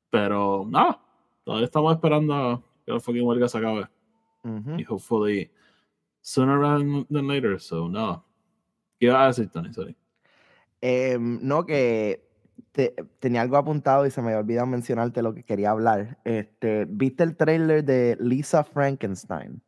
[0.09, 0.99] Pero nada,
[1.43, 3.87] todavía estamos esperando a que la fucking huelga se acabe.
[4.77, 5.51] Y hopefully
[6.21, 7.59] sooner rather than later.
[7.59, 8.23] So, no.
[8.99, 9.73] ¿Qué ibas a decir, Tony?
[9.73, 9.95] Sorry.
[10.81, 12.23] Em, no, que
[12.71, 16.17] te- tenía algo apuntado y se me había olvidado mencionarte lo que quería hablar.
[16.23, 19.61] Este, ¿Viste el trailer de Lisa Frankenstein?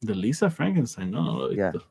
[0.00, 1.72] De Lisa Frankenstein, no, no lo he Yeah.
[1.72, 1.88] visto.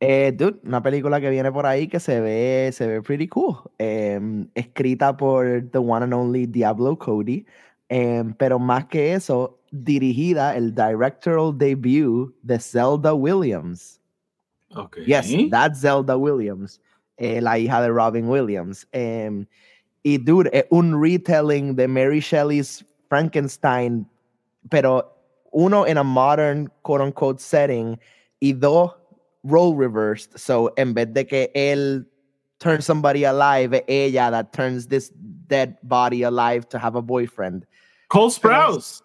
[0.00, 3.56] Eh, dude, una película que viene por ahí que se ve, se ve pretty cool.
[3.78, 7.46] Em, escrita por the one and only Diablo Cody.
[7.88, 13.98] em, pero más que eso, dirigida el directorial debut de Zelda Williams.
[14.76, 14.98] Ok.
[15.06, 16.80] Yes, that's Zelda Williams,
[17.18, 18.86] eh, la hija de Robin Williams.
[18.92, 19.46] Em,
[20.04, 24.06] y dude, es un retelling de Mary Shelley's Frankenstein,
[24.70, 25.12] pero
[25.52, 27.98] uno en a modern quote unquote setting
[28.40, 28.92] y dos
[29.44, 30.38] role reversed.
[30.38, 32.06] So en vez de que él
[32.58, 35.10] turns somebody alive, ella that turns this
[35.48, 37.66] dead body alive to have a boyfriend.
[38.08, 39.02] Cole Sprouse.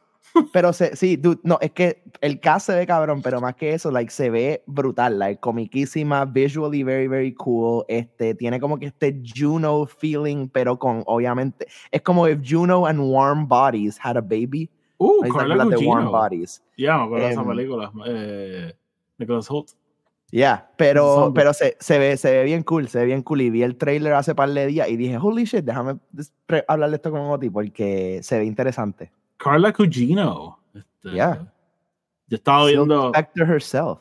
[0.54, 3.74] Pero se, sí, dude, no, es que el cast se ve cabrón, pero más que
[3.74, 8.88] eso, like, se ve brutal, like, comiquísima, visually very, very cool, este, tiene como que
[8.88, 14.22] este Juno feeling, pero con, obviamente, es como if Juno and Warm Bodies had a
[14.22, 14.70] baby,
[15.00, 16.12] Uh, ahí Carla de Warm.
[16.12, 16.64] Bodies.
[16.76, 17.92] Ya, me acuerdo de esa Em, película.
[18.08, 18.74] Eh,
[19.20, 19.70] Nicholas Holt.
[20.32, 23.50] Yeah, pero, pero se, se, ve, se ve bien cool, se ve bien cool, y
[23.52, 26.00] vi el trailer hace par de días y dije, holy shit, déjame
[26.48, 29.12] pre- hablarle esto con Oti porque se ve interesante.
[29.38, 30.60] Carla Cugino.
[30.74, 31.52] Este, Yeah.
[32.28, 34.00] Yo estaba viendo Spector herself.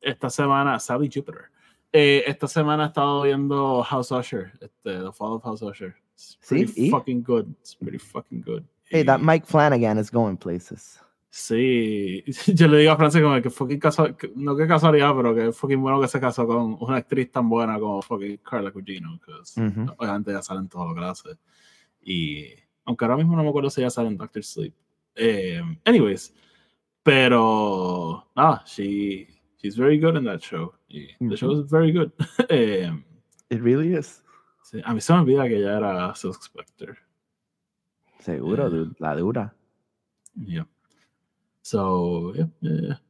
[0.00, 1.46] esta semana, Sally Jupiter.
[1.92, 5.94] Eh, esta semana he estado viendo House Usher, este, The Fall of House Usher.
[6.12, 6.90] It's Sí, pretty ¿y?
[6.90, 7.46] fucking good.
[7.60, 8.62] It's pretty fucking good.
[8.90, 11.00] Hey, that Y- Mike Flanagan is going places.
[11.30, 12.22] Sí,
[12.54, 13.80] yo le digo a Francis como que fucking
[14.36, 17.78] no que casualidad, pero que fucking bueno que se casó con una actriz tan buena
[17.78, 19.94] como fucking Carla Cugino, que Ujú.
[19.98, 21.28] obviamente ya salen todo lo que hace.
[22.02, 22.46] Y
[22.86, 24.74] aunque ahora mismo no me acuerdo si ya sale en Doctor Sleep.
[25.14, 26.32] Eh, anyways,
[27.02, 29.26] pero nada, she,
[29.58, 30.72] she's very good in that show.
[30.88, 32.10] Y the show is very good.
[32.48, 32.90] Eh,
[33.48, 34.22] It really is.
[34.62, 36.94] sí, a mí se me olvida que ella era Silk Spectre.
[38.20, 38.90] Seguro, Eh.
[38.98, 39.54] la dura.
[40.34, 40.66] Yeah.
[41.62, 43.00] So, yeah, yeah, yeah.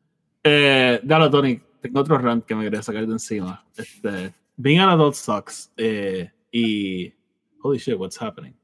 [0.45, 3.65] Eh, dale, Tony, tengo otro rant que me quería sacar de encima.
[3.77, 5.73] Este, being an adult sucks.
[5.77, 7.13] Eh, y,
[7.63, 8.55] holy shit, what's happening?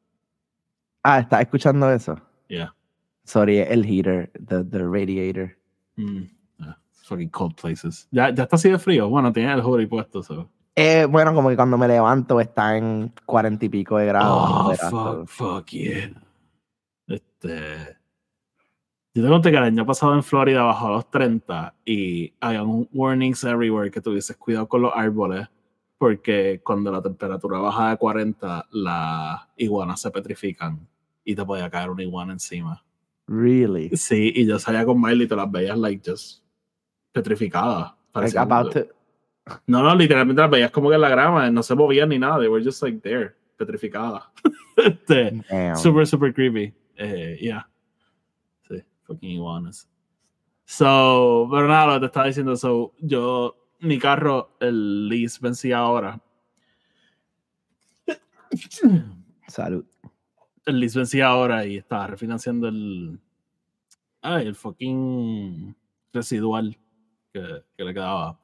[1.03, 2.17] Ah, ¿estás escuchando eso?
[2.49, 2.75] Yeah.
[3.25, 5.57] Sorry, el heater, the, the radiator.
[5.97, 6.25] Mm,
[7.03, 8.09] fucking cold places.
[8.11, 9.09] Ya, ya está así de frío.
[9.09, 10.49] Bueno, tenía el hoodie puesto, so.
[10.75, 14.83] Eh, bueno, como que cuando me levanto está en cuarenta y pico de grados.
[14.91, 16.11] Oh, fuck, fuck yeah.
[17.07, 17.99] Este.
[19.15, 22.63] Yo te conté que el año pasado en Florida bajó a los 30 y había
[22.63, 25.49] un warnings everywhere que tuvieses cuidado con los árboles
[25.99, 30.89] porque cuando la temperatura baja de 40 las iguanas se petrifican
[31.25, 32.85] y te podía caer una iguana encima.
[33.27, 33.91] Really?
[33.97, 36.43] Sí, y yo salía con Miley y te las veías like just
[37.13, 37.93] petrificadas.
[38.15, 38.87] Like about to...
[39.67, 42.39] No, no, literalmente las veías como que en la grama, no se movían ni nada,
[42.39, 44.23] they were just like there, petrificadas.
[44.77, 45.43] este,
[45.77, 46.73] super, super creepy.
[46.97, 47.69] Eh, yeah.
[48.69, 49.89] Sí, fucking iguanas.
[50.65, 55.79] So, pero nada, lo que te estaba diciendo, so, yo, mi carro, el lease vencía
[55.79, 56.21] ahora.
[59.49, 59.85] Salud.
[60.65, 63.19] El lease vencía ahora y estaba refinanciando el.
[64.21, 65.77] Ay, el fucking
[66.13, 66.79] residual
[67.33, 68.39] que, que le quedaba.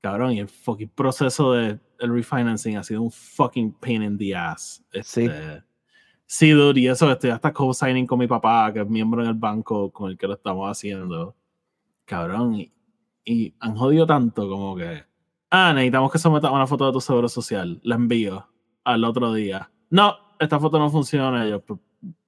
[0.00, 4.34] Cabrón, y el fucking proceso de el refinancing ha sido un fucking pain in the
[4.34, 4.84] ass.
[5.02, 5.24] Sí.
[5.24, 5.62] Este,
[6.32, 9.34] Sí, dude, y eso, estoy hasta co-signing con mi papá, que es miembro en el
[9.34, 11.34] banco con el que lo estamos haciendo.
[12.04, 12.72] Cabrón, y,
[13.24, 15.02] y han jodido tanto como que.
[15.50, 17.80] Ah, necesitamos que sometas una foto de tu seguro social.
[17.82, 18.48] La envío
[18.84, 19.72] al otro día.
[19.90, 21.46] No, esta foto no funciona.
[21.46, 21.62] Y yo,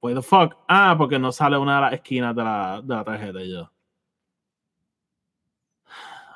[0.01, 0.55] what the fuck?
[0.67, 3.41] Ah, porque no sale una de las esquinas de la, de la tarjeta.
[3.41, 3.71] Y yo.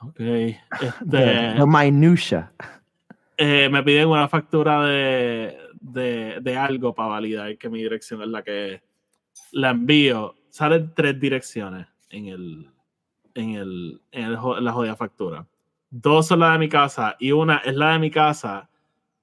[0.01, 0.19] Ok.
[0.19, 0.57] Este,
[1.09, 2.51] the minutia.
[3.37, 8.27] eh, me piden una factura de, de, de algo para validar que mi dirección es
[8.27, 8.81] la que.
[9.51, 10.35] La envío.
[10.49, 12.71] Salen tres direcciones en, el,
[13.35, 15.45] en, el, en, el en la jodida factura.
[15.89, 18.67] Dos son las de mi casa y una es la de mi casa,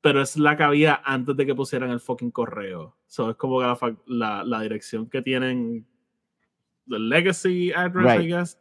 [0.04, 2.94] pero es la que había antes de que pusieran el fucking correo.
[3.06, 5.86] So, es como que la, la, la dirección que tienen,
[6.86, 8.28] the legacy address, I Right.
[8.28, 8.60] guess.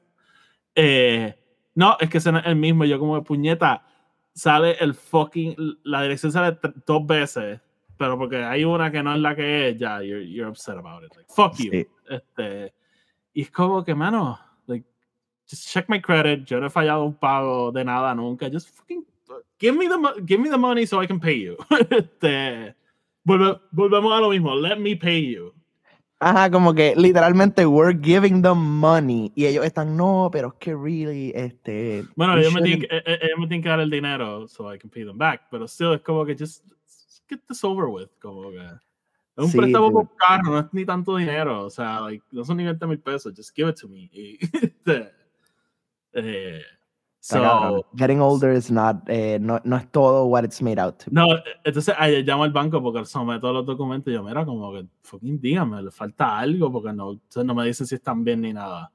[0.74, 1.36] Eh,
[1.76, 2.86] no, es que ese no es el mismo.
[2.86, 3.86] Yo como de puñeta,
[4.34, 7.60] sale el fucking, la dirección sale dos veces,
[7.98, 11.04] pero porque hay una que no es la que es, ya, you're, you're upset about
[11.04, 11.14] it.
[11.14, 11.72] Like, fuck you.
[11.72, 11.88] Sí.
[12.10, 12.74] Este,
[13.34, 14.88] y es como que, mano, like,
[15.46, 16.46] just check my credit.
[16.46, 18.50] Yo no he fallado un pago de nada nunca.
[18.50, 19.06] Just fucking
[19.64, 21.56] give me the, give me the money so I can pay you.
[21.90, 22.76] este,
[23.26, 24.54] volve- volvemos a lo mismo.
[24.56, 25.54] Let me pay you.
[26.20, 30.74] Ajá, como que literalmente we're giving them money y ellos están, no, pero es que
[30.76, 32.04] really, este...
[32.16, 34.74] Bueno, ellos me, tienen, shouldn't-" que- eh, eh, me tienen que dar el dinero so
[34.74, 35.48] I can pay them back.
[35.50, 38.10] Pero still es como que just, just get this over with.
[38.22, 38.58] Como que.
[39.36, 41.66] Es un Sí, préstamo por carro, no es ni tanto dinero.
[41.66, 43.34] O sea, like, no son ni 20 mil pesos.
[43.36, 44.10] Just give it to me.
[44.14, 44.38] Y,
[46.14, 46.62] eh,
[47.26, 51.10] So, Getting older is not, eh, no, no es todo what it's made out to.
[51.10, 51.16] be.
[51.16, 51.26] No,
[51.64, 55.40] entonces ayer llamo al banco porque someto los documentos y yo, mira, como que fucking
[55.40, 58.92] dígame, le falta algo porque no, no me dicen si están bien ni nada.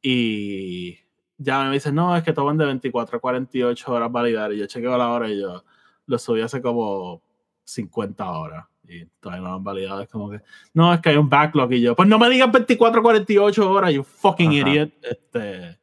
[0.00, 0.96] Y
[1.36, 4.54] ya me dicen, no, es que toman de 24 a 48 horas validar.
[4.54, 5.62] Y yo chequeo la hora y yo
[6.06, 7.20] lo subí hace como
[7.64, 8.64] 50 horas.
[8.88, 10.00] Y todavía no lo han validado.
[10.00, 10.40] Es como que,
[10.72, 11.70] no, es que hay un backlog.
[11.74, 14.70] Y yo, pues no me digas 24 a 48 horas, you fucking Ajá.
[14.70, 14.92] idiot.
[15.02, 15.78] Este,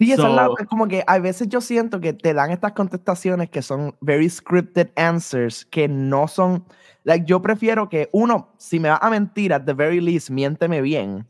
[0.00, 2.50] Sí, esa es la- So- es como que a veces yo siento que te dan
[2.50, 6.64] estas contestaciones que son very scripted answers que no son,
[7.04, 10.80] like yo prefiero que uno, si me vas a mentir, at the very least, miénteme
[10.80, 11.26] bien,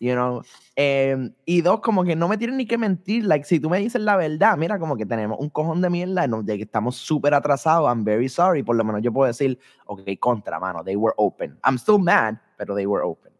[0.00, 0.42] you know,
[0.74, 3.78] em, y dos, como que no me tienen ni que mentir, like si tú me
[3.78, 6.96] dices la verdad, mira, como que tenemos un cojón de mierda, no, de que estamos
[6.96, 10.96] súper atrasados, I'm very sorry, por lo menos yo puedo decir, ok, contra, mano, they
[10.96, 13.32] were open, I'm still mad, pero they were open.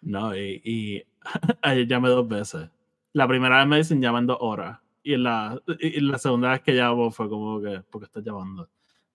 [0.00, 1.02] No, y, y
[1.60, 2.70] ayer llamé dos veces.
[3.16, 4.78] La primera vez me dicen llaman dos horas.
[5.02, 8.68] Y la, y la segunda vez que llamo fue como que, ¿por qué estás llamando?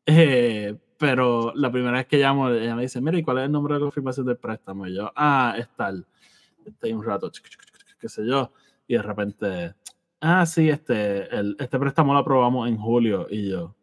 [0.08, 3.52] Eh, pero la primera vez que llamo, ella me dice, mira, ¿y cuál es el
[3.52, 4.88] número de confirmación del préstamo?
[4.88, 6.08] Y yo, ah, es tal.
[6.82, 7.32] Ahí un rato,
[8.00, 8.52] qué sé yo.
[8.88, 9.76] Y de repente,
[10.20, 13.28] ah, sí, este, el, este préstamo lo aprobamos en julio.
[13.30, 13.76] Y yo,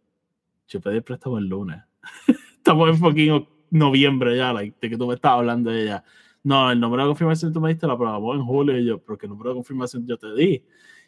[0.66, 1.81] yo pedí el préstamo el lunes.
[2.57, 6.05] Estamos en fucking noviembre ya, like, de que tú me estás hablando de ella.
[6.43, 8.78] No, el número de confirmación tú me diste lo aprobamos en julio.
[8.78, 10.64] Y yo, ¿pero qué número de confirmación yo te di?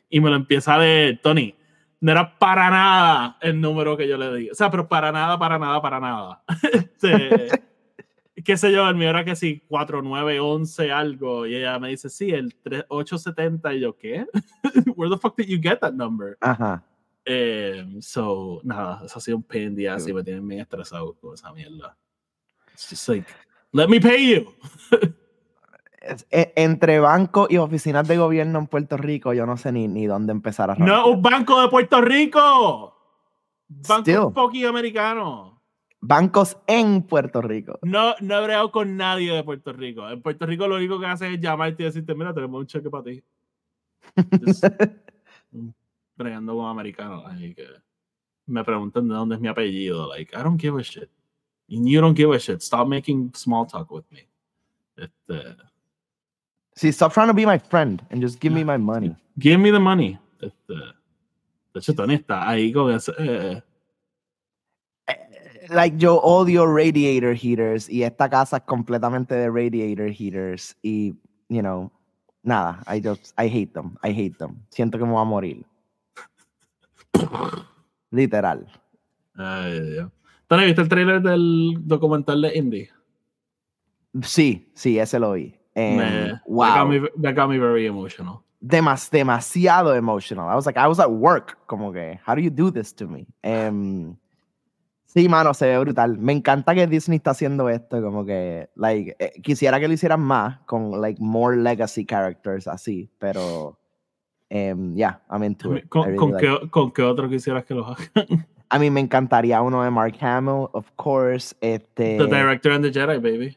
[0.08, 1.54] Y me lo empieza a leer, Tony.
[2.00, 4.50] No era para nada el número que yo le di.
[4.50, 6.42] O sea, pero para nada, para nada, para nada.
[6.72, 7.48] Este,
[8.44, 11.46] qué sé yo, el mío era que sí, 4911 algo.
[11.46, 13.74] Y ella me dice, sí, el 3870.
[13.74, 14.26] Y yo, ¿qué?
[14.96, 16.36] Where the fuck did you get that number?
[16.40, 16.84] Ajá.
[17.24, 21.34] Eh, so, nada, eso ha sido un pain ass y me tienen bien estresado con
[21.34, 21.96] esa mierda.
[22.72, 23.28] It's just like,
[23.72, 24.54] let me pay you.
[26.00, 30.06] E- entre bancos y oficinas de gobierno en Puerto Rico, yo no sé ni, ni
[30.06, 32.96] dónde empezar a No, un banco de Puerto Rico.
[33.68, 34.32] Banco Still.
[34.34, 35.60] fucking americano.
[36.00, 37.78] Bancos en Puerto Rico.
[37.82, 40.08] No, no he bregado con nadie de Puerto Rico.
[40.08, 42.88] En Puerto Rico lo único que hace es llamarte y decirte, mira, tenemos un cheque
[42.88, 43.22] para ti.
[46.16, 47.24] Bregando con americanos.
[47.38, 47.66] Que,
[48.46, 50.08] me preguntan de dónde es mi apellido.
[50.08, 51.10] Like, I don't give a shit.
[51.68, 52.62] And you don't give a shit.
[52.62, 54.26] Stop making small talk with me.
[54.96, 55.56] Este,
[56.80, 59.14] See, stop trying to be my friend and just give me my money.
[59.38, 60.18] give me the money.
[60.40, 60.72] Este,
[61.74, 63.12] de hecho, Tony está ahí con ese.
[63.18, 63.62] eh,
[65.68, 71.12] Like, yo odio radiator heaters y esta casa es completamente de radiator heaters y,
[71.50, 71.92] you know,
[72.42, 74.64] nada, I just, I hate them, I hate them.
[74.70, 75.66] Siento que me voy a morir.
[78.10, 78.66] Literal.
[79.34, 80.10] ay, Dios.
[80.46, 82.90] Tony, ¿viste el trailer del documental de Indie?
[84.22, 85.59] Sí, sí, ese lo vi.
[85.74, 86.84] And, that, got wow.
[86.84, 88.42] me, that got me very emotional.
[88.60, 90.48] Demas, demasiado emotional.
[90.48, 93.06] I was like, I was at work, como que, how do you do this to
[93.06, 93.26] me?
[93.42, 94.16] Em,
[95.06, 96.18] sí, mano, se ve brutal.
[96.18, 100.20] Me encanta que Disney está haciendo esto, como que, like, eh, quisiera que lo hicieran
[100.20, 103.78] más con, like, more legacy characters así, pero,
[104.50, 105.84] em, yeah, I'm into it.
[105.84, 108.46] I ¿Con, really con like qué, ¿Con qué otro quisieras que lo hagan?
[108.68, 112.92] A mí me encantaría uno de Mark Hamill, of course, este, The Director and the
[112.92, 113.56] Jedi, baby.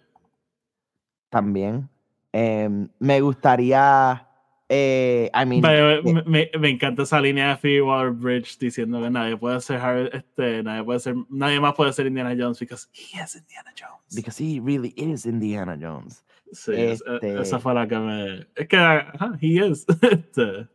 [1.29, 1.89] también.
[2.33, 4.27] Em, me gustaría,
[4.67, 9.09] eh, I mean, eh, me, me, me encanta esa línea de Phoebe Waller-Bridge diciendo que
[9.11, 12.87] nadie puede ser Harry- este, nadie puede ser, nadie más puede ser Indiana Jones because
[12.91, 14.15] he is Indiana Jones.
[14.15, 16.25] because he really is Indiana Jones.
[16.51, 19.85] Sí, e- este- esa fue la que me, es que, ajá, he is.
[20.01, 20.67] Este,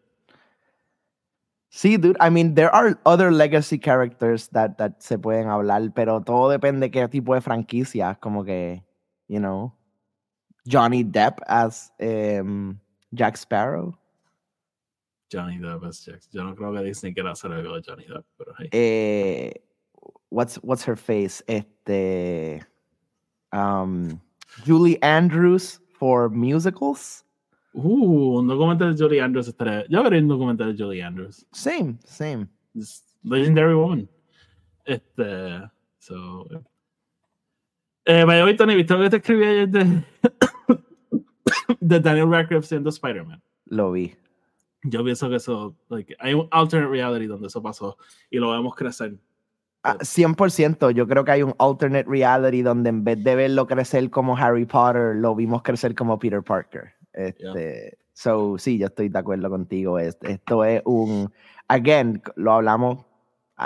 [1.71, 2.17] Sí, dude.
[2.21, 6.87] I mean, there are other legacy characters that, that se pueden hablar, pero todo depende
[6.87, 8.17] de qué tipo de franquicia.
[8.21, 8.83] Como que,
[9.29, 9.75] you know,
[10.69, 12.79] Johnny Depp as em,
[13.15, 13.97] Jack Sparrow.
[15.31, 16.21] Johnny Depp es Jack.
[16.33, 18.69] Yo no creo que Disney quiera hacer algo de Johnny Depp, pero hey.
[18.73, 19.53] Eh,
[20.31, 21.43] what's what's her face?
[21.49, 22.63] Este,
[23.53, 24.21] um,
[24.65, 27.25] Julie Andrews for musicals.
[27.75, 29.87] Uh, un documental de Julie Andrews estaría.
[29.89, 31.45] Yo veré un documental de Julie Andrews.
[31.53, 32.49] Same, same.
[32.75, 34.09] It's legendary woman.
[34.87, 35.71] Este.
[35.99, 36.47] So.
[38.11, 40.03] Eh, way, Tony, ¿viste lo que te escribí ayer de,
[41.81, 43.43] de Daniel Radcliffe siendo Spider-Man?
[43.67, 44.15] Lo vi.
[44.83, 47.99] Yo pienso que eso, like, hay un alternate reality donde eso pasó
[48.31, 49.17] y lo vemos crecer.
[49.83, 54.09] Ah, 100%, yo creo que hay un alternate reality donde en vez de verlo crecer
[54.09, 56.95] como Harry Potter, lo vimos crecer como Peter Parker.
[57.13, 59.99] Este, So, sí, yo estoy de acuerdo contigo.
[59.99, 61.31] Es- Esto es un,
[61.69, 63.08] again, lo hablamos, ah,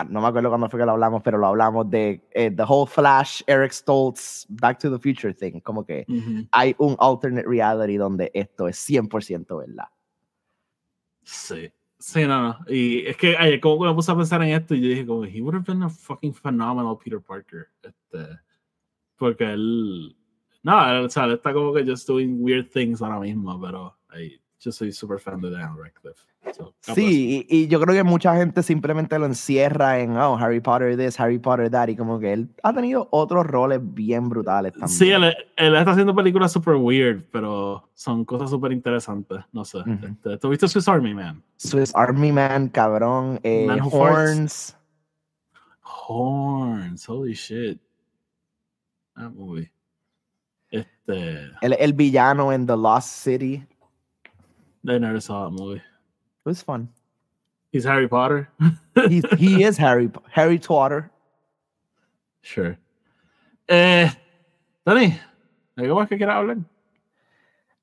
[0.09, 2.91] no me acuerdo cuándo fue que lo hablamos, pero lo hablamos de eh, the whole
[2.91, 5.61] Flash, Eric Stoltz, Back to the Future thing.
[5.61, 6.47] Como que Ujú.
[6.51, 9.89] hay un alternate reality donde esto es 100% verdad.
[11.23, 11.71] Sí.
[11.99, 12.59] Sí, no, no.
[12.67, 15.25] Y es que ayer como me puse a pensar en esto y yo dije como,
[15.25, 17.69] he would have been a fucking phenomenal Peter Parker.
[17.81, 18.41] Este,
[19.17, 20.17] porque él,
[20.65, 24.42] no, o sea, él está como que just doing weird things ahora mismo, pero ay,
[24.63, 26.23] yo soy super fan de Daniel Radcliffe.
[26.55, 26.75] So.
[26.81, 30.97] Sí, y, y yo creo que mucha gente simplemente lo encierra en, oh, Harry Potter
[30.97, 34.89] this, Harry Potter that, y como que él ha tenido otros roles bien brutales también.
[34.89, 35.25] Sí, él,
[35.57, 39.39] él está haciendo películas super weird, pero son cosas súper interesantes.
[39.53, 39.79] No sé.
[39.79, 40.07] Ujú.
[40.07, 41.43] este, ¿Tú viste Swiss Army Man?
[41.57, 43.81] Swiss Army Man, cabrón, eh, Man.
[43.81, 44.77] Horns.
[45.83, 47.81] Horns, holy shit.
[49.17, 49.71] That movie.
[50.71, 53.65] Este, El, el villano en The Lost City.
[54.89, 55.77] I never saw that movie.
[55.79, 55.83] It
[56.45, 56.89] was fun.
[57.73, 58.49] He's Harry Potter.
[59.09, 61.11] He's, he is Harry, Harry Potter.
[62.43, 62.77] Sure.
[63.69, 64.11] Eh,
[64.85, 65.17] Dani,
[65.77, 66.59] ¿algo más que quieras hablar?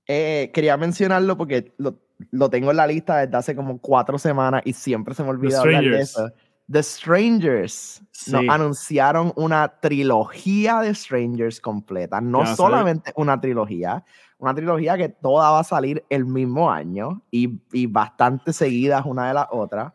[0.08, 1.98] Eh, quería mencionarlo porque lo,
[2.32, 5.62] lo tengo en la lista desde hace como cuatro semanas y siempre se me olvida
[5.62, 6.30] hablar de eso.
[6.72, 8.02] The Strangers.
[8.28, 8.48] Nos Sí.
[8.50, 12.20] anunciaron una trilogía de Strangers completa.
[12.22, 14.04] No solamente una trilogía,
[14.40, 19.28] una trilogía que toda va a salir el mismo año y, y bastante seguidas una
[19.28, 19.94] de las otras.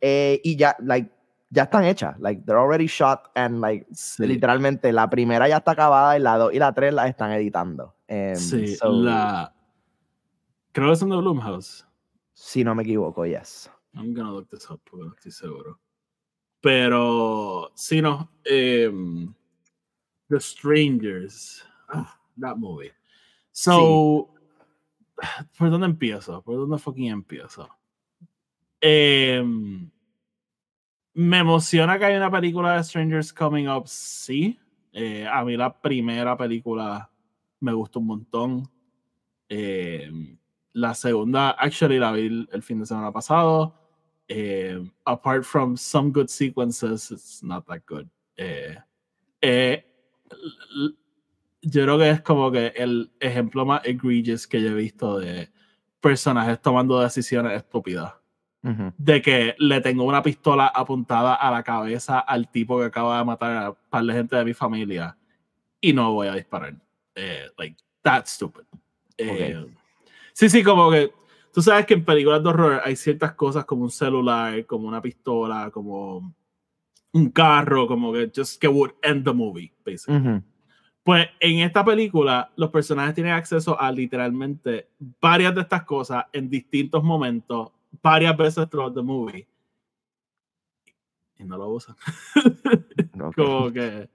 [0.00, 1.10] Eh, y ya, like,
[1.50, 2.18] ya están hechas.
[2.20, 4.26] Like, they're already shot and, like, Sí.
[4.26, 7.94] literalmente la primera ya está acabada y la dos y la tres la están editando.
[8.06, 9.52] Em, Sí, so, la...
[10.72, 11.84] Creo que son de Blumhouse.
[12.32, 13.68] Si no me equivoco, yes.
[13.94, 15.80] I'm gonna look this up porque no estoy seguro.
[16.60, 18.30] Pero, sí, no.
[18.44, 19.34] em,
[20.28, 21.64] The Strangers.
[21.88, 22.92] Ah, that movie.
[23.52, 24.32] So,
[25.58, 26.42] ¿por dónde empiezo?
[26.42, 27.68] ¿Por dónde fucking empiezo?
[28.80, 29.90] Em,
[31.14, 34.58] me emociona que hay una película de Strangers Coming Up, sí.
[34.92, 37.10] Eh, a mí la primera película
[37.60, 38.70] me gustó un montón.
[39.48, 40.38] Em,
[40.72, 43.74] la segunda, actually, la vi el, fin de semana pasado.
[44.28, 48.08] Eh, apart from some good sequences, it's not that good.
[48.36, 48.76] Eh,
[49.42, 49.84] eh,
[51.62, 55.48] yo creo que es como que el ejemplo más egregious que yo he visto de
[56.00, 58.14] personajes tomando decisiones estúpidas
[58.62, 58.92] Ujú.
[58.96, 63.24] de que le tengo una pistola apuntada a la cabeza al tipo que acaba de
[63.24, 65.16] matar a un par de gente de mi familia
[65.80, 66.74] y no voy a disparar.
[67.14, 68.64] Eh, like, that's stupid.
[69.18, 69.66] Eh,
[70.32, 71.12] Sí, sí, como que
[71.52, 75.02] tú sabes que en películas de horror hay ciertas cosas como un celular, como una
[75.02, 76.34] pistola, como
[77.12, 80.16] un carro, como que just que would end the movie, basically.
[80.18, 80.42] Ujú.
[81.02, 84.90] Pues en esta película, los personajes tienen acceso a literalmente
[85.20, 87.72] varias de estas cosas en distintos momentos,
[88.02, 89.46] varias veces throughout the movie.
[91.38, 91.96] Y no lo usan.
[93.34, 94.08] Como que,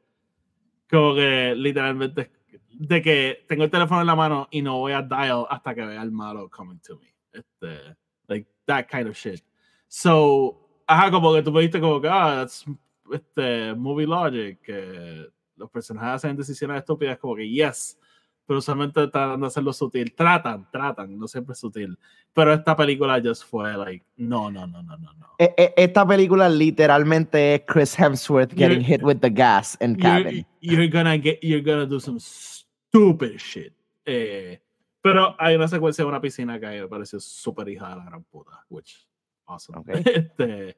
[0.89, 2.31] como que literalmente,
[2.69, 5.85] de que tengo el teléfono en la mano y no voy a dial hasta que
[5.85, 7.13] vea el malo coming to me.
[7.33, 7.95] Este,
[8.27, 9.43] like that kind of shit.
[9.87, 12.65] So, ajá, como que tú me diste como que, ah, that's
[13.11, 15.27] este, movie logic, que
[15.57, 17.97] los personajes hacen decisiones estúpidas, como que yes,
[18.45, 20.13] pero usualmente tratan de hacerlo sutil.
[20.13, 21.97] Tratan, tratan, no siempre es sutil.
[22.33, 25.27] Pero esta película just fue like, no, no, no, no, no, no.
[25.39, 29.95] E- e- Esta película literalmente es Chris Hemsworth getting You're- hit with the gas in
[29.95, 30.45] cabin.
[30.59, 33.73] You're, you're gonna get, you're gonna do some stupid shit.
[34.05, 34.61] Eh,
[35.01, 38.23] pero hay una secuencia de una piscina que me pareció súper hija de la gran
[38.25, 39.07] puta, which
[39.45, 39.79] awesome.
[39.79, 39.87] Ok.
[40.05, 40.77] Este,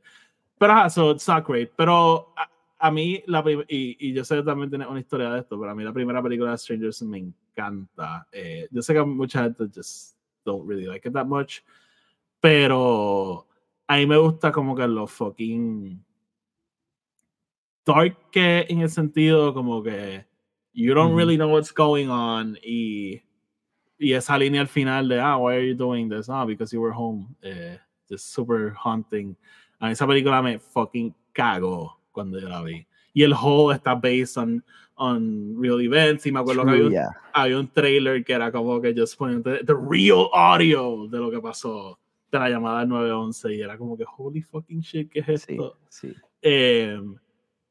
[0.57, 1.71] pero ajá, so it's not great.
[1.75, 2.33] Pero
[2.79, 5.71] a, mí, la y, y yo sé que también tiene una historia de esto, pero
[5.71, 8.27] a mí la primera película de Strangers me encanta.
[8.31, 10.15] Eh, yo sé que mucha gente just
[10.45, 11.61] don't really like it that much,
[12.39, 13.47] pero
[13.87, 16.03] a mí me gusta como que los fucking
[17.85, 20.25] dark que en el sentido como que
[20.73, 23.21] you don't really know what's going on y,
[23.97, 26.81] y esa línea al final de ah why are you doing this ah because you
[26.81, 27.35] were home.
[27.41, 27.77] Eh,
[28.09, 29.35] just super haunting.
[29.79, 33.93] A mí esa película me fucking cago cuando yo la vi y el whole está
[33.95, 34.63] based on
[34.95, 37.09] on real events y me acuerdo que había True, un, yeah.
[37.31, 41.29] había un trailer que era como que just poniendo the, the real audio de lo
[41.29, 41.99] que pasó
[42.31, 45.53] de la llamada al 911 y era como que holy fucking shit ¿qué es Sí,
[45.53, 45.77] esto?
[45.87, 46.13] sí.
[46.41, 46.99] Eh,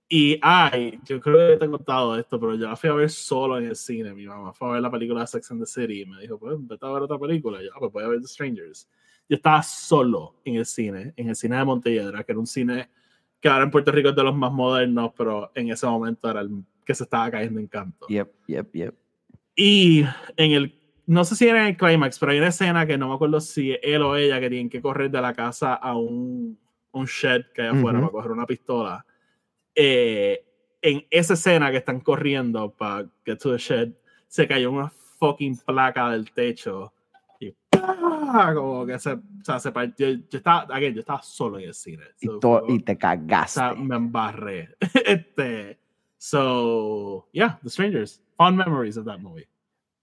[0.09, 3.11] y ay, yo creo que te he contado esto, pero yo la fui a ver
[3.11, 4.14] solo en el cine.
[4.14, 6.55] Mi mamá fue a ver la película Sex and the City y me dijo, pues
[6.61, 7.61] vete a ver otra película.
[7.61, 8.88] Yo, "Ah, pues voy a ver The Strangers.
[9.28, 12.88] Yo estaba solo en el cine, en el cine de Montelledra, que era un cine
[13.47, 16.40] que ahora en Puerto Rico es de los más modernos, pero en ese momento era
[16.40, 16.51] el
[16.84, 18.09] que se estaba cayendo en canto.
[18.09, 18.94] Yep, yep, yep.
[19.55, 20.05] Y
[20.36, 20.74] en el,
[21.07, 23.40] no sé si era en el climax, pero hay una escena que no me acuerdo
[23.40, 26.59] si él o ella que tienen que correr de la casa a un,
[26.90, 28.09] un shed que hay afuera Ujú.
[28.09, 29.07] para coger una pistola.
[29.76, 30.44] Eh,
[30.82, 33.92] en esa escena que están corriendo para get to the shed,
[34.26, 36.92] se cayó una fucking placa del techo.
[37.77, 38.53] Y ¡pah!
[38.55, 41.66] como que se, o sea, se par- yo, yo estaba, again, yo estaba solo en
[41.68, 42.05] el cine.
[42.20, 43.61] Y, So, to- fue- y te o cagaste.
[43.61, 44.70] sea, me embarré.
[45.07, 45.79] este,
[46.18, 48.20] so, yeah, The Strangers.
[48.37, 49.49] Fond memories of that movie.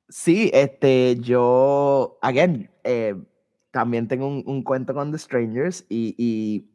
[0.09, 3.15] Sí, este, yo, again, eh,
[3.71, 6.65] también tengo un, un cuento con The Strangers y, y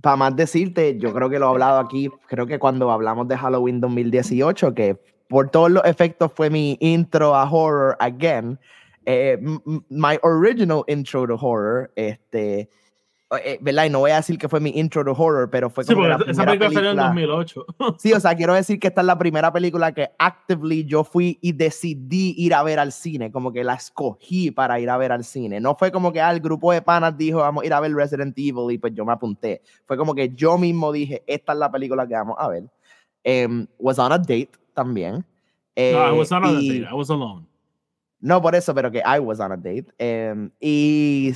[0.00, 3.36] para más decirte, yo creo que lo he hablado aquí, creo que cuando hablamos de
[3.36, 4.94] Halloween 2018, que
[5.28, 8.58] por todos los efectos fue mi intro a horror again,
[9.10, 9.38] eh,
[9.88, 12.68] my original intro to horror, este,
[13.42, 13.86] eh, ¿verdad?
[13.86, 16.06] Y no voy a decir que fue mi intro to horror, pero fue Sí, como
[16.06, 17.66] porque la esa primera película salió en película- 2008.
[17.98, 21.38] Sí, o sea, quiero decir que esta es la primera película que actively yo fui
[21.40, 25.12] y decidí ir a ver al cine, como que la escogí para ir a ver
[25.12, 25.58] al cine.
[25.58, 27.94] No fue como que ah, el grupo de panas dijo, vamos a ir a ver
[27.94, 29.62] Resident Evil y pues yo me apunté.
[29.86, 32.64] Fue como que yo mismo dije, esta es la película que vamos a ver.
[33.24, 35.14] Em, was on a date también.
[35.16, 35.24] no,
[35.76, 36.90] Eh, I was not on a y- date.
[36.90, 37.47] I was alone.
[38.20, 39.86] No por eso, pero que I was on a date.
[39.98, 41.30] Em, y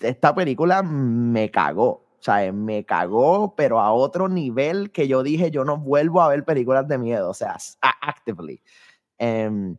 [0.00, 2.06] esta película me cagó.
[2.18, 6.28] O sea, me cagó, pero a otro nivel que yo dije, yo no vuelvo a
[6.28, 7.56] ver películas de miedo, o sea,
[8.00, 8.60] actively.
[9.18, 9.76] Em,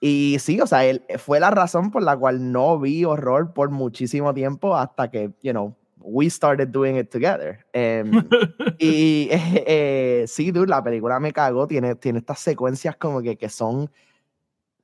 [0.00, 3.70] y sí, o sea, él, fue la razón por la cual no vi horror por
[3.70, 7.64] muchísimo tiempo hasta que, you know, we started doing it together.
[7.72, 8.10] Em,
[8.78, 11.66] y eh, eh, sí, dude, la película me cagó.
[11.66, 13.90] Tiene, tiene estas secuencias como que, que son.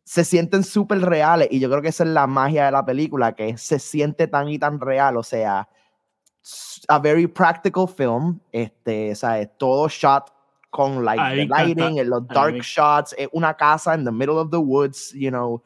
[0.08, 1.48] Se sienten súper reales.
[1.50, 4.48] Y yo creo que esa es la magia de la película, que se siente tan
[4.48, 5.16] y tan real.
[5.16, 5.68] O sea,
[6.88, 8.38] a very practical film.
[8.52, 10.32] Este, o sea, es todo shot
[10.70, 11.64] con like A mí the me encanta.
[11.64, 15.30] lighting, en los dark shots, es una casa in the middle of the woods, you
[15.30, 15.60] know.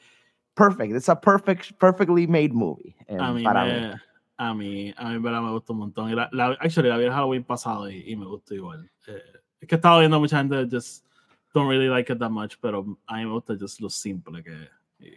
[0.54, 0.94] Perfect.
[0.94, 2.96] It's a perfect, perfectly made movie.
[3.08, 3.94] a em, mí para me, mí.
[4.38, 6.10] a mí, a mí verdad me gustó un montón.
[6.10, 8.90] Y la, la- actually, la vi el Halloween pasado y, y me gustó igual.
[9.06, 9.20] Eh,
[9.60, 11.04] es que he estado viendo mucha gente just
[11.54, 14.68] don't really like it that much, pero a mí me gusta just lo simple que,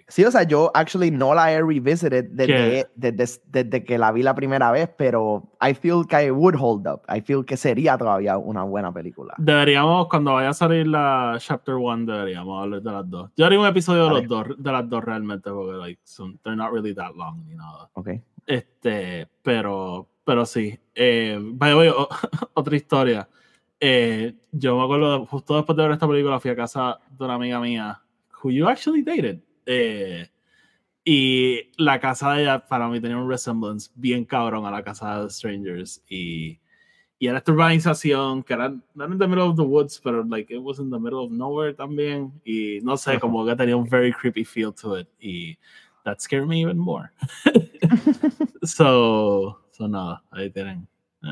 [0.08, 4.24] Sí, o sea, yo actually no la he revisited desde, desde, desde que la vi
[4.24, 7.02] la primera vez, pero I feel que it would hold up.
[7.14, 9.34] I feel que sería todavía una buena película.
[9.38, 13.32] Deberíamos, cuando vaya a salir la Chapter 1, deberíamos hablar de las dos.
[13.36, 16.56] Yo haría un episodio de, los dos, de las dos realmente, porque like, son, they're
[16.56, 17.90] not really that long ni nada.
[17.94, 18.10] Ok.
[18.46, 20.80] Este, pero, pero sí.
[20.96, 22.08] Eh, by the way, o-
[22.54, 23.28] otra historia.
[23.86, 27.34] Eh, yo me acuerdo, justo después de ver esta película, fui a casa de una
[27.34, 28.02] amiga mía,
[28.42, 29.42] who you actually dated.
[29.66, 30.26] Eh,
[31.04, 35.22] y la casa de ella, para mí, tenía un resemblance bien cabrón a la casa
[35.24, 36.02] de Strangers.
[36.08, 36.58] Y,
[37.20, 40.54] y era esta urbanización que era, not in the middle of the woods, pero like
[40.54, 42.32] it was in the middle of nowhere también.
[42.46, 45.10] Y no sé, como que tenía un very creepy feel to it.
[45.20, 45.58] Y
[46.06, 47.12] that scared me even more.
[48.64, 50.88] so, so nada, ahí tienen.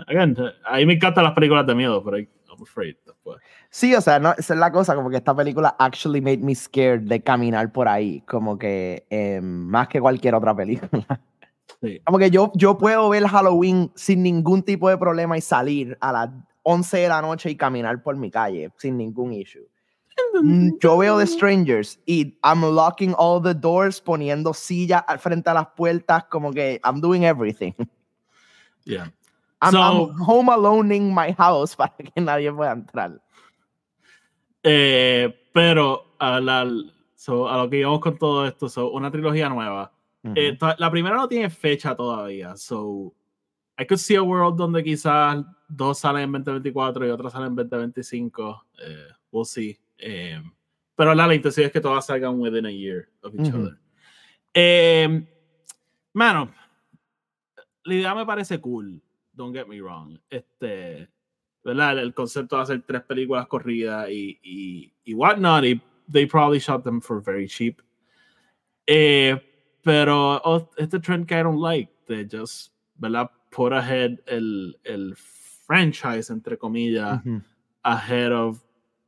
[0.07, 3.39] Again, a mí me encantan las películas de miedo, pero I- I'm afraid después.
[3.69, 6.53] Sí, o sea, no, esa es la cosa, como que esta película actually made me
[6.53, 11.21] scared de caminar por ahí, como que em, más que cualquier otra película.
[11.81, 11.99] Sí.
[12.05, 16.11] Como que yo, yo puedo ver Halloween sin ningún tipo de problema y salir a
[16.11, 16.29] las
[16.63, 19.65] 11 de la noche y caminar por mi calle sin ningún issue.
[20.43, 25.49] Mm, Yo veo The Strangers y I'm locking all the doors, poniendo sillas al frente
[25.49, 27.73] a las puertas, como que I'm doing everything.
[28.83, 29.11] Yeah.
[29.61, 29.79] I'm, So-
[30.11, 33.21] I'm home alone in my house para que nadie pueda entrar.
[34.63, 36.65] Eh, pero a, la,
[37.15, 39.91] so, a lo que íbamos con todo esto, so, una trilogía nueva.
[40.23, 40.33] Ujú.
[40.35, 43.13] Eh, to- la primera no tiene fecha todavía, so
[43.79, 47.55] I could see a world donde quizás dos salen en 2024 y otras salen en
[47.55, 48.65] 2025.
[48.85, 49.77] Eh, we'll see.
[49.97, 50.39] Eh,
[50.95, 53.57] pero la, la intención es que todas salgan within a year of each Ujú.
[53.63, 53.77] other.
[54.53, 55.25] Eh,
[56.13, 56.51] mano,
[57.83, 59.01] la idea me parece cool.
[59.33, 60.19] Don't get me wrong.
[60.29, 61.09] Este,
[61.63, 61.99] ¿verdad?
[61.99, 65.63] El, concepto de hacer tres películas corridas y, y, y whatnot.
[65.63, 67.81] Y they probably shot them for very cheap.
[68.87, 69.39] Eh,
[69.83, 73.29] pero oh, este trend que I don't like, de just, ¿verdad?
[73.51, 77.41] Put ahead el, el franchise, entre comillas, Ujú.
[77.83, 78.61] ahead of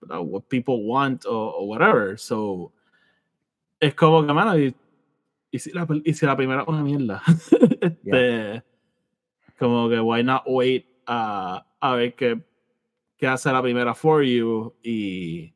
[0.09, 2.17] uh, what people want or, or whatever.
[2.17, 2.71] So,
[3.79, 4.75] es como que, mano, y,
[5.51, 7.21] y si, la, y si la primera una mierda.
[7.81, 8.63] este,
[9.63, 12.43] Como que, why not wait a, a ver qué,
[13.17, 15.53] qué hace la primera for you y,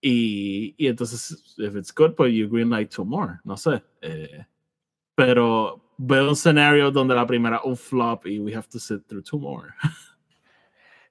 [0.00, 3.38] y, y entonces, if it's good, pues you greenlight two more.
[3.44, 3.80] No sé.
[4.02, 4.44] Eh,
[5.14, 9.22] pero veo un escenario donde la primera un flop y we have to sit through
[9.22, 9.68] two more.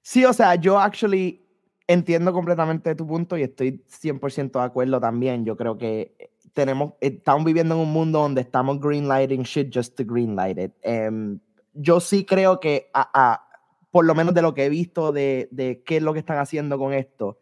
[0.02, 1.44] Sí, o sea, yo actually
[1.88, 5.44] entiendo completamente tu punto y estoy 100% de acuerdo también.
[5.44, 10.04] Yo creo que tenemos, estamos viviendo en un mundo donde estamos greenlighting shit just to
[10.04, 10.72] greenlight it.
[10.82, 11.40] Em,
[11.76, 13.42] yo sí creo que, a- a-
[13.90, 16.38] por lo menos de lo que he visto de, de qué es lo que están
[16.38, 17.38] haciendo con esto,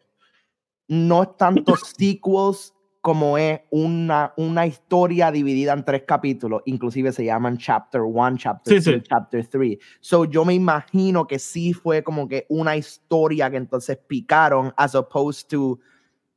[0.87, 7.23] no es tanto sequels como es una, una historia dividida en tres capítulos, inclusive se
[7.25, 9.07] llaman Chapter 1, Chapter Sí, 2, sí.
[9.07, 9.77] Chapter 3.
[9.99, 14.95] So yo me imagino que sí fue como que una historia que entonces picaron as
[14.95, 15.79] opposed to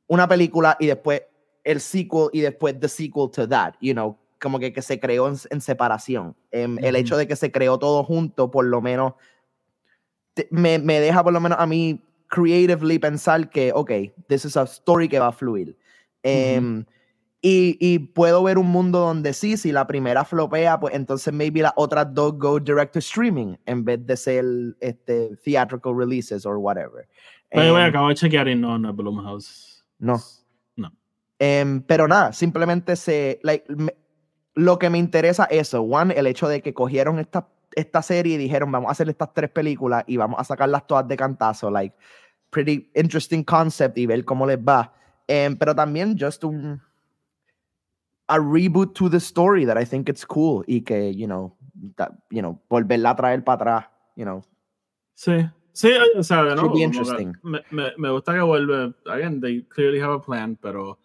[0.07, 1.23] una película y después
[1.63, 5.27] el sequel y después the sequel to that, you know, como que, que se creó
[5.27, 6.35] en, en separación.
[6.51, 9.13] Em, El hecho de que se creó todo junto, por lo menos,
[10.33, 13.91] te- me, me deja por lo menos a mí creatively pensar que, ok,
[14.27, 15.77] this is a story que va a fluir.
[16.23, 16.85] Em,
[17.41, 21.61] y, y puedo ver un mundo donde sí, si la primera flopea, pues entonces maybe
[21.61, 24.45] las otras dos go direct to streaming en vez de ser
[24.81, 27.07] este, theatrical releases or whatever.
[27.49, 29.83] Pero Em, acabo de chequear y no, no Blumhouse.
[29.99, 30.17] no.
[30.75, 30.91] No.
[31.39, 33.39] Em, pero nada, simplemente se.
[33.43, 33.95] like, me-
[34.55, 35.81] lo que me interesa es eso.
[35.81, 39.33] One, el hecho de que cogieron esta, esta serie y dijeron, vamos a hacer estas
[39.33, 41.69] tres películas y vamos a sacarlas todas de cantazo.
[41.69, 41.95] Like,
[42.49, 44.93] pretty interesting concept y ver cómo les va.
[45.27, 46.81] Em, pero también, just un.
[48.27, 51.55] A reboot to the story that I think it's cool y que, you know,
[51.95, 53.85] that, you know, volverla a traer para atrás,
[54.15, 54.43] you know.
[55.15, 56.75] Sí, sí, o sea, de nuevo.
[57.43, 58.93] Me, me, me gusta que vuelve.
[59.07, 60.99] Again, they clearly have a plan, pero.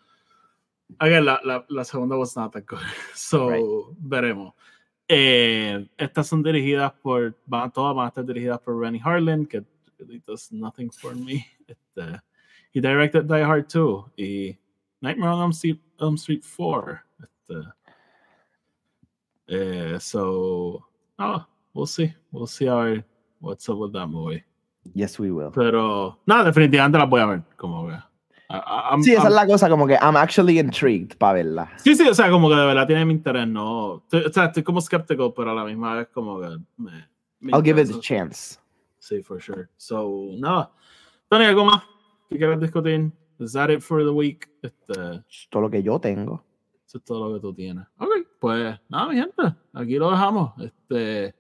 [1.01, 2.79] Again, la, la, la segunda was not that good.
[3.15, 3.65] So, Right.
[3.99, 4.53] veremos.
[5.09, 7.35] Eh, estas son dirigidas por.
[7.47, 9.63] Van, todas van a estar dirigidas por Rennie Harlan, que
[9.99, 11.47] really does nothing for me.
[11.67, 12.21] Este,
[12.73, 14.59] he directed Die Hard 2 y
[15.01, 17.01] Nightmare on Elm Street, Elm Street 4.
[17.23, 17.69] Este,
[19.49, 20.85] eh, so,
[21.19, 22.13] oh, we'll see.
[22.33, 23.05] We'll see I-
[23.41, 24.43] what's up with that movie.
[24.95, 25.51] Yes, we will.
[25.51, 27.43] Pero, no, definitivamente la voy a ver.
[27.57, 27.97] Como que.
[28.61, 31.73] I'm- Sí, esa I'm- es la cosa, como que I'm actually intrigued para verla.
[31.79, 33.97] sí, sí, o sea, como que de verdad tiene mi interés, no.
[34.09, 36.49] Estoy- o sea, estoy como escéptico, pero a la misma vez, como que.
[36.77, 37.09] Me,
[37.41, 38.59] me I'll give it a chance.
[38.99, 39.69] Sí, for sure.
[39.77, 40.71] So, nada.
[41.29, 41.83] Tony, ¿algo más
[42.31, 43.13] que quieras discutir?
[43.39, 44.49] Is that it for the week?
[44.63, 44.93] Este,
[45.29, 46.43] Es todo lo que yo tengo.
[46.87, 47.85] Eso es todo lo que tú tienes.
[47.99, 49.43] Ok, pues nada, mi gente,
[49.73, 50.53] aquí lo dejamos.
[50.61, 51.35] Este,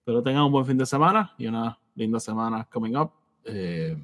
[0.00, 3.12] espero tengan un buen fin de semana y una linda semana coming up.
[3.44, 3.96] Eh,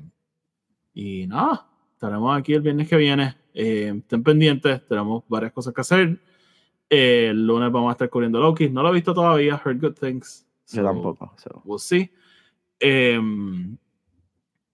[0.95, 1.67] y nada,
[2.05, 3.35] estaremos aquí el viernes que viene.
[3.55, 6.19] Eh, estén pendientes, tenemos varias cosas que hacer.
[6.91, 8.69] Eh, el lunes vamos a estar cubriendo Loki.
[8.69, 10.47] No lo he visto todavía, heard good things.
[10.69, 11.33] Yo so tampoco.
[11.39, 11.63] so.
[11.65, 12.11] We'll see.
[12.81, 13.77] Em,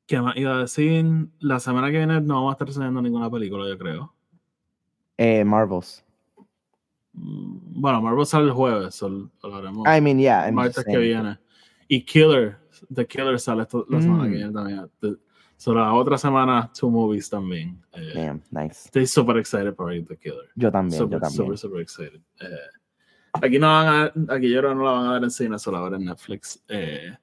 [0.07, 1.05] ¿Qué más iba a decir?
[1.39, 4.13] La semana que viene no vamos a estar enseñando ninguna película, yo creo.
[5.17, 6.05] Eh, Marvels.
[7.13, 10.51] Mm, Bueno, Marvel sale el jueves, haremos I mean, yeah.
[10.53, 11.39] Martes que viene.
[11.87, 12.59] Y Killer,
[12.93, 14.27] The Killer sale esto- la semana Mm.
[14.31, 14.91] que viene también.
[15.01, 15.17] The-
[15.61, 17.79] so la otra semana, two movies también.
[17.93, 18.87] Eh, Damn, nice.
[18.87, 20.49] estoy super excited por The Killer.
[20.55, 21.37] Yo también, super, yo también.
[21.37, 22.21] super, super excited.
[22.41, 22.47] Eh,
[23.43, 25.77] aquí no van a, aquí yo creo no la van a ver en cine, solo
[25.77, 26.65] la van a ver en Netflix.
[26.69, 27.15] Eh,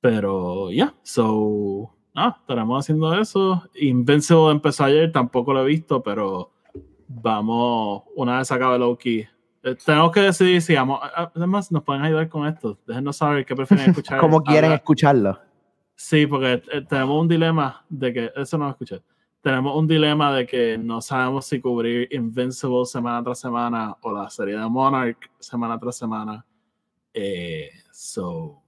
[0.00, 3.68] pero ya, so, no, estaremos haciendo eso.
[3.74, 6.52] Invincible empezó ayer, tampoco lo he visto, pero
[7.08, 9.26] vamos, una vez acabe Loki.
[9.62, 11.00] eh, tenemos que decidir si vamos.
[11.02, 12.78] a- Además, nos pueden ayudar con esto.
[12.86, 14.20] Déjenos saber qué prefieren escuchar.
[14.20, 15.40] Como quieren escucharlo.
[15.96, 19.02] Sí, porque eh, tenemos un dilema de que, eso no lo escuché,
[19.40, 24.28] tenemos un dilema de que no sabemos si cubrir Invincible semana tras semana o la
[24.28, 26.44] serie de Monarch semana tras semana.
[27.14, 28.62] Eh, so,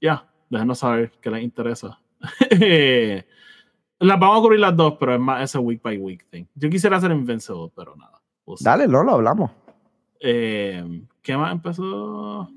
[0.00, 1.98] ya, déjenos saber qué les interesa.
[4.00, 6.44] las vamos a cubrir las dos, pero es más ese week by week thing.
[6.54, 8.20] Yo quisiera hacer Invincible, pero nada.
[8.56, 8.64] see.
[8.64, 9.50] Dale, no lo hablamos.
[10.20, 12.50] Eh, ¿Qué más empezó?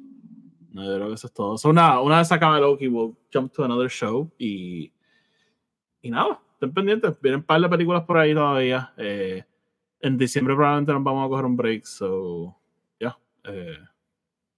[0.72, 1.58] No, yo creo que eso es todo.
[1.58, 4.94] So, nada, una vez acabe Loki, we'll jump to another show y,
[6.02, 7.20] y nada, estén pendientes.
[7.22, 8.94] Vienen un par de películas por ahí todavía.
[8.98, 9.44] Eh,
[10.02, 12.56] en diciembre probablemente nos vamos a coger un break, so,
[13.00, 13.18] yeah.
[13.46, 13.78] eh,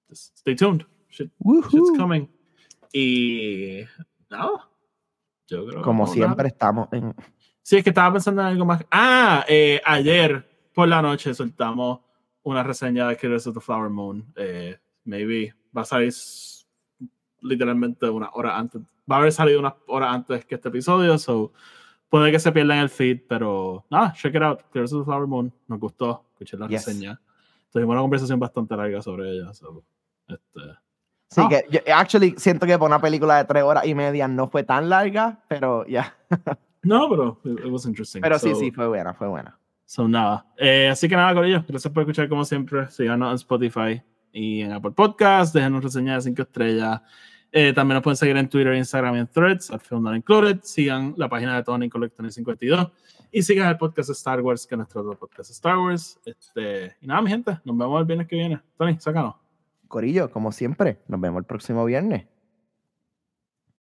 [0.09, 0.85] just stay tuned.
[1.09, 1.31] Shit-
[1.69, 2.27] shit's coming.
[2.93, 3.83] Y
[4.29, 4.69] nada,
[5.47, 7.15] yo creo que Como a siempre estamos en...
[7.61, 8.85] Sí, es que estaba pensando en algo más.
[8.91, 12.01] Ah, eh, ayer por la noche soltamos
[12.43, 14.33] una reseña de Killers of the Flower Moon.
[14.35, 16.13] Eh, maybe va a salir
[17.41, 18.81] literalmente una hora antes.
[19.09, 21.51] Va a haber salido una hora antes que este episodio, so
[22.09, 24.59] puede que se pierda en el feed, pero nada, check it out.
[24.61, 25.51] Of the Flower Moon.
[25.67, 26.25] Nos gustó.
[26.33, 26.85] Escuché la Yes.
[26.85, 27.19] reseña.
[27.71, 29.53] Tuvimos una conversación bastante larga sobre ella.
[29.53, 29.83] so,
[30.27, 30.59] este,
[31.29, 31.47] Sí, Ah.
[31.47, 34.63] que yo, actually siento que por una película de tres horas y media no fue
[34.63, 36.13] tan larga, pero ya.
[36.83, 38.19] no, pero it, was interesting.
[38.21, 39.57] Pero sí, So, sí, fue buena, fue buena.
[39.85, 40.45] So, nada.
[40.57, 41.63] Eh, así que nada, Corillo.
[41.65, 42.89] Gracias por escuchar como siempre.
[42.89, 44.01] Síganos en Spotify
[44.31, 45.53] y en Apple Podcast.
[45.53, 47.01] Déjenos reseñas de 5 estrellas.
[47.51, 50.59] Eh, también nos pueden seguir en Twitter, Instagram y en Threads, at Film Included.
[50.63, 52.91] Sigan la página de Tony Collector 52
[53.31, 56.19] y sigan el podcast Star Wars, que es nuestro otro podcast Star Wars.
[56.25, 58.61] Este, y nada, mi gente, nos vemos el viernes que viene.
[58.77, 59.35] Tony, sácanos.
[59.87, 62.25] Corillo, como siempre, nos vemos el próximo viernes.